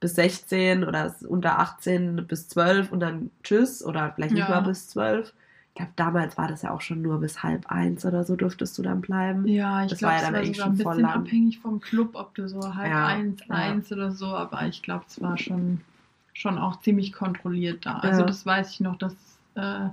[0.01, 4.57] bis 16 oder unter 18 bis 12 und dann tschüss oder vielleicht nicht Ja.
[4.57, 5.33] mal bis 12.
[5.73, 8.77] Ich glaube, damals war das ja auch schon nur bis halb eins oder so durftest
[8.77, 9.47] du dann bleiben.
[9.47, 12.35] Ja, ich glaube, war ja es dann war sogar ein bisschen abhängig vom Club, ob
[12.35, 13.55] du so halb Ja, eins, ja.
[13.55, 15.81] eins oder so, aber ich glaube, es war schon,
[16.35, 17.99] schon auch ziemlich kontrolliert da.
[17.99, 19.15] Also das weiß ich noch, dass
[19.55, 19.89] äh,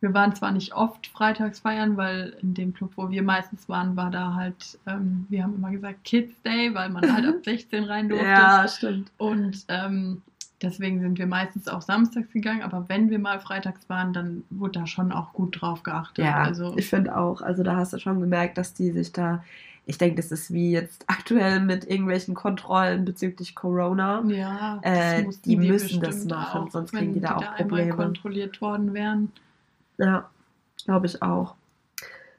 [0.00, 3.96] wir waren zwar nicht oft freitags feiern, weil in dem Club, wo wir meistens waren,
[3.96, 7.84] war da halt, ähm, wir haben immer gesagt Kids Day, weil man halt ab 16
[7.84, 8.26] rein durfte.
[8.26, 9.10] Ja, stimmt.
[9.16, 10.22] Und ähm,
[10.62, 14.80] deswegen sind wir meistens auch samstags gegangen, aber wenn wir mal freitags waren, dann wurde
[14.80, 16.24] da schon auch gut drauf geachtet.
[16.24, 17.42] Ja, also ich finde auch.
[17.42, 19.44] Also da hast du schon gemerkt, dass die sich da.
[19.88, 24.24] Ich denke, das ist wie jetzt aktuell mit irgendwelchen Kontrollen bezüglich Corona.
[24.26, 27.94] Ja, Äh, mussten die müssen das machen, sonst wenn kriegen die da auch einmal Probleme.
[27.94, 29.32] kontrolliert worden wären.
[29.98, 30.28] Ja,
[30.84, 31.54] glaube ich auch.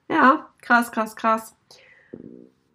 [0.09, 1.53] Ja, krass, krass, krass.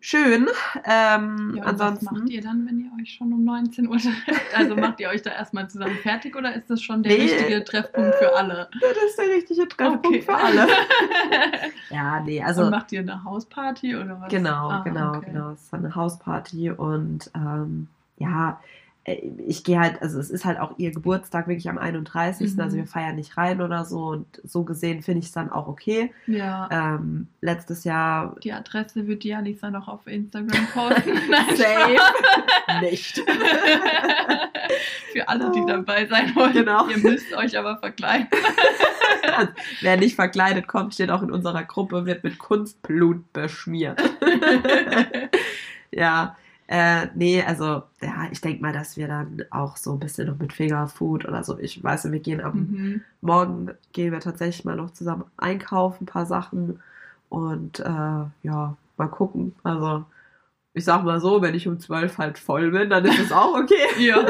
[0.04, 0.48] Schön.
[0.84, 2.06] Ähm, Ja, und ansonsten.
[2.06, 4.56] was macht ihr dann, wenn ihr euch schon um 19 Uhr trefft?
[4.56, 7.22] Also macht ihr euch da erstmal zusammen fertig oder ist das schon der Nee.
[7.22, 8.68] richtige Treffpunkt für alle?
[8.80, 10.22] Das ist der richtige Treffpunkt Okay.
[10.22, 10.66] für alle.
[11.90, 12.64] Ja, nee, also.
[12.64, 14.28] und macht ihr eine Hausparty oder was?
[14.30, 15.30] Genau, Ah, genau, okay.
[15.32, 15.50] genau.
[15.52, 17.86] Es war eine Hausparty und ähm,
[18.18, 18.58] ja,
[19.04, 22.54] ich gehe halt, also es ist halt auch ihr Geburtstag wirklich am 31.
[22.54, 22.60] Mhm.
[22.60, 25.66] Also wir feiern nicht rein oder so und so gesehen finde ich es dann auch
[25.66, 26.12] okay.
[26.28, 26.68] Ja.
[26.70, 31.14] Ähm, letztes Jahr Die Adresse wird die Alisa noch auf Instagram posten.
[31.30, 31.96] Nein, Safe.
[32.80, 33.18] Nicht.
[35.12, 36.52] Für alle, die dabei sein wollen.
[36.52, 36.86] Genau.
[36.86, 38.28] Ihr müsst euch aber verkleiden.
[39.80, 44.00] Wer nicht verkleidet kommt, steht auch in unserer Gruppe, wird mit Kunstblut beschmiert.
[45.90, 46.36] ja,
[46.68, 50.38] äh, nee, also ja, ich denke mal, dass wir dann auch so ein bisschen noch
[50.38, 53.00] mit Fingerfood oder so, ich weiß nicht, wir gehen am mhm.
[53.20, 56.80] Morgen gehen wir tatsächlich mal noch zusammen einkaufen, ein paar Sachen
[57.28, 57.84] und äh,
[58.42, 59.54] ja, mal gucken.
[59.62, 60.04] Also
[60.74, 63.54] ich sag mal so, wenn ich um 12 halt voll bin, dann ist es auch
[63.54, 63.88] okay.
[63.98, 64.26] Ja.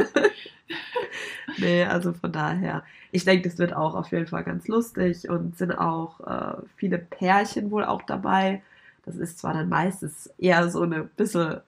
[1.58, 5.56] nee, also von daher, ich denke, das wird auch auf jeden Fall ganz lustig und
[5.56, 8.62] sind auch äh, viele Pärchen wohl auch dabei.
[9.04, 11.60] Das ist zwar dann meistens eher so eine bisschen,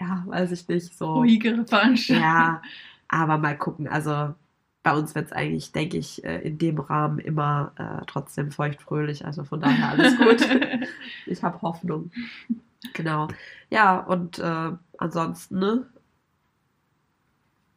[0.00, 1.14] ja, weiß ich nicht, so.
[1.14, 2.22] Ruhigere Veranstaltung.
[2.22, 2.62] Ja,
[3.08, 3.88] aber mal gucken.
[3.88, 4.34] Also
[4.82, 9.24] bei uns wird es eigentlich, denke ich, äh, in dem Rahmen immer äh, trotzdem feuchtfröhlich.
[9.24, 10.48] Also von daher alles gut.
[11.26, 12.10] ich habe Hoffnung.
[12.92, 13.28] Genau.
[13.70, 15.86] Ja, und äh, ansonsten, ne?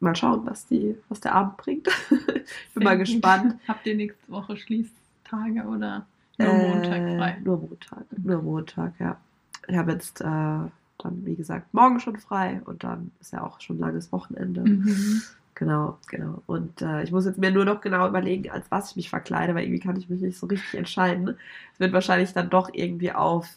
[0.02, 1.88] Mal schauen, was, die, was der Abend bringt.
[1.88, 3.56] ich bin mal gespannt.
[3.68, 6.06] Habt ihr nächste Woche Schließtage oder
[6.38, 7.38] nur Äh, Montag frei?
[7.44, 8.06] Nur Montag.
[8.18, 9.18] Nur Montag, ja.
[9.68, 10.70] Ich habe jetzt äh,
[11.04, 14.62] dann, wie gesagt, morgen schon frei und dann ist ja auch schon ein langes Wochenende.
[14.62, 15.22] Mhm.
[15.56, 16.42] Genau, genau.
[16.48, 19.56] Und äh, ich muss jetzt mir nur noch genau überlegen, als was ich mich verkleide,
[19.56, 21.38] weil irgendwie kann ich mich nicht so richtig entscheiden.
[21.74, 23.48] Es wird wahrscheinlich dann doch irgendwie auf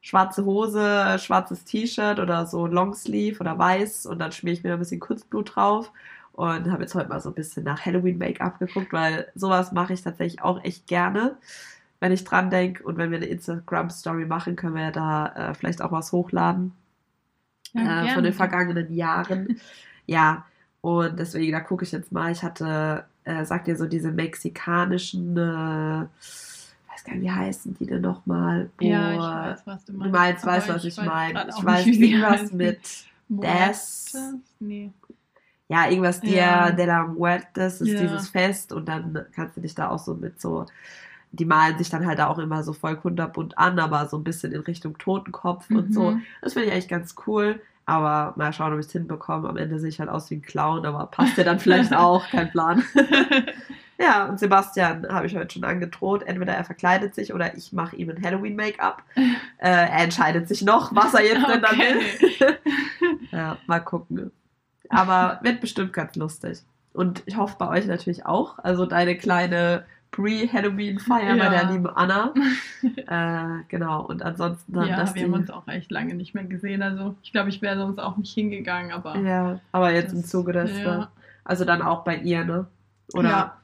[0.00, 4.76] schwarze Hose, schwarzes T-Shirt oder so Longsleeve oder weiß und dann schmier ich mir noch
[4.76, 5.92] ein bisschen Kunstblut drauf
[6.32, 9.92] und habe jetzt heute mal so ein bisschen nach Halloween Make-up geguckt, weil sowas mache
[9.92, 11.36] ich tatsächlich auch echt gerne.
[12.00, 12.82] wenn ich dran denke.
[12.84, 16.72] Und wenn wir eine Instagram-Story machen, können wir da äh, vielleicht auch was hochladen.
[17.74, 19.60] Ja, äh, von den vergangenen Jahren.
[20.06, 20.44] ja,
[20.80, 22.32] und deswegen, da gucke ich jetzt mal.
[22.32, 27.86] Ich hatte, äh, sagt ihr so, diese mexikanischen, äh, weiß gar nicht, wie heißen die
[27.86, 28.70] denn nochmal?
[28.80, 30.06] Ja, ich weiß, was du meinst.
[30.06, 31.48] Du meinst, weißt, was ich, ich meine.
[31.48, 32.80] Ich weiß irgendwas mit
[33.28, 34.16] Des.
[34.58, 34.90] Nee.
[35.68, 36.70] Ja, irgendwas Dia ja.
[36.70, 38.00] de la Muertes ist ja.
[38.00, 40.66] dieses Fest und dann kannst du dich da auch so mit so
[41.32, 44.52] die malen sich dann halt auch immer so voll kunterbunt an, aber so ein bisschen
[44.52, 45.76] in Richtung Totenkopf mhm.
[45.76, 46.10] und so.
[46.12, 46.22] Mhm.
[46.42, 47.60] Das finde ich eigentlich ganz cool.
[47.84, 49.48] Aber mal schauen, ob ich es hinbekomme.
[49.48, 52.28] Am Ende sehe ich halt aus wie ein Clown, aber passt ja dann vielleicht auch,
[52.28, 52.84] kein Plan.
[53.98, 56.22] ja, und Sebastian habe ich heute schon angedroht.
[56.22, 59.02] Entweder er verkleidet sich oder ich mache ihm ein Halloween-Make-up.
[59.58, 61.52] Äh, er entscheidet sich noch, was er jetzt okay.
[61.52, 62.58] denn dann will.
[63.30, 64.32] ja, mal gucken.
[64.88, 66.64] Aber wird bestimmt ganz lustig.
[66.92, 68.58] Und ich hoffe bei euch natürlich auch.
[68.58, 71.44] Also deine kleine Pre-Halloween-Feier ja.
[71.44, 72.32] bei der lieben Anna.
[72.82, 75.14] äh, genau, und ansonsten dann ja, das.
[75.14, 76.82] wir haben uns auch echt lange nicht mehr gesehen.
[76.82, 79.16] Also ich glaube, ich wäre sonst auch nicht hingegangen, aber.
[79.18, 80.78] Ja, aber jetzt das, im Zuge des.
[80.78, 81.10] Ja.
[81.44, 82.66] Also dann auch bei ihr, ne?
[83.14, 83.28] Oder?
[83.28, 83.56] Ja.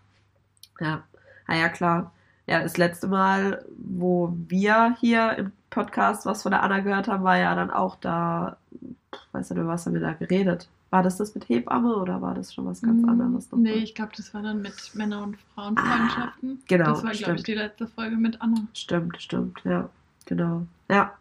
[0.80, 1.02] Ja.
[1.46, 2.12] Ah ja, klar.
[2.46, 7.24] Ja, das letzte Mal, wo wir hier im Podcast was von der Anna gehört haben,
[7.24, 8.56] war ja dann auch da,
[9.32, 10.68] weißt du, was haben wir da geredet?
[10.90, 13.52] War das das mit Hebamme oder war das schon was ganz hm, anderes?
[13.52, 16.58] Nee, ich glaube, das war dann mit Männer- und Frauenfreundschaften.
[16.60, 16.84] Ah, genau.
[16.86, 18.66] Das war, glaube ich, die letzte Folge mit Anna.
[18.72, 19.90] Stimmt, stimmt, ja.
[20.24, 20.66] Genau.
[20.88, 21.12] Ja.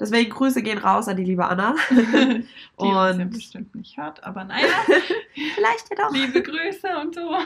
[0.00, 1.74] Deswegen Grüße gehen raus an die liebe Anna.
[1.90, 2.44] die
[2.76, 4.66] und ja bestimmt nicht hört, aber naja.
[5.54, 6.12] Vielleicht ja doch.
[6.12, 7.36] Liebe Grüße und so.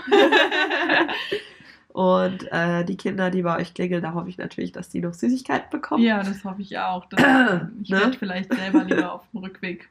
[1.98, 5.14] und äh, die Kinder, die bei euch klingeln, da hoffe ich natürlich, dass die noch
[5.14, 6.04] Süßigkeiten bekommen.
[6.04, 7.06] Ja, das hoffe ich auch.
[7.06, 7.20] Das,
[7.82, 8.00] ich ne?
[8.00, 9.88] werde vielleicht selber lieber auf dem Rückweg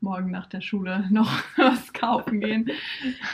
[0.00, 2.70] morgen nach der Schule noch was kaufen gehen.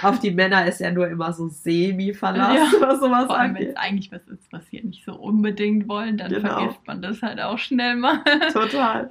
[0.03, 3.69] Auf die Männer ist ja nur immer so semi-Verlass, ja, was sowas vor allem, Wenn
[3.69, 6.59] es eigentlich was ist, was sie nicht so unbedingt wollen, dann genau.
[6.59, 8.23] vergisst man das halt auch schnell mal.
[8.53, 9.09] Total.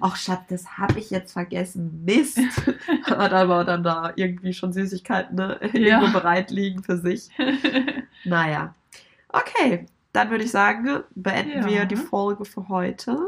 [0.00, 2.02] Ach Schatz, das habe ich jetzt vergessen.
[2.04, 2.40] Mist.
[3.04, 5.58] Hat aber dann da irgendwie schon Süßigkeiten ne?
[5.72, 6.00] ja.
[6.00, 7.28] irgendwo bereit liegen für sich.
[8.24, 8.74] Naja.
[9.28, 11.68] Okay, dann würde ich sagen, beenden ja.
[11.68, 13.18] wir die Folge für heute.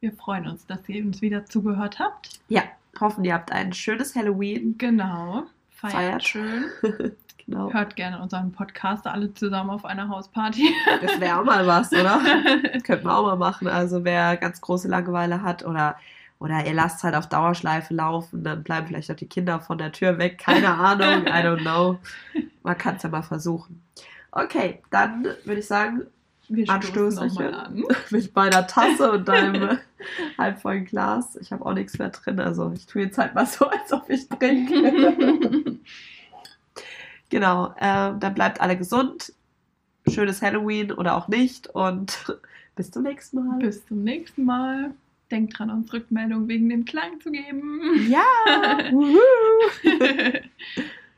[0.00, 2.38] Wir freuen uns, dass ihr uns wieder zugehört habt.
[2.48, 2.62] Ja,
[3.00, 4.78] hoffen, ihr habt ein schönes Halloween.
[4.78, 5.44] Genau.
[5.70, 6.24] Feiert, Feiert.
[6.24, 6.64] schön.
[7.44, 7.72] genau.
[7.72, 10.72] Hört gerne unseren Podcast alle zusammen auf einer Hausparty.
[11.02, 12.20] das wäre auch mal was, oder?
[12.84, 13.66] Könnten wir auch mal machen.
[13.66, 15.96] Also wer ganz große Langeweile hat oder
[16.38, 19.90] oder ihr lasst halt auf Dauerschleife laufen, dann bleiben vielleicht auch die Kinder von der
[19.90, 20.38] Tür weg.
[20.38, 21.98] Keine Ahnung, I don't know.
[22.62, 23.82] Man kann es ja mal versuchen.
[24.30, 26.02] Okay, dann würde ich sagen,
[26.48, 27.84] wir Anstößchen an.
[28.10, 29.78] mit meiner Tasse und deinem
[30.38, 31.36] halbvollen Glas.
[31.36, 34.08] Ich habe auch nichts mehr drin, also ich tue jetzt halt mal so, als ob
[34.08, 35.78] ich trinke.
[37.28, 39.32] genau, äh, dann bleibt alle gesund.
[40.08, 42.34] Schönes Halloween oder auch nicht und
[42.76, 43.58] bis zum nächsten Mal.
[43.58, 44.92] Bis zum nächsten Mal.
[45.30, 47.82] Denkt dran, uns Rückmeldung wegen dem Klang zu geben.
[48.08, 48.24] Ja!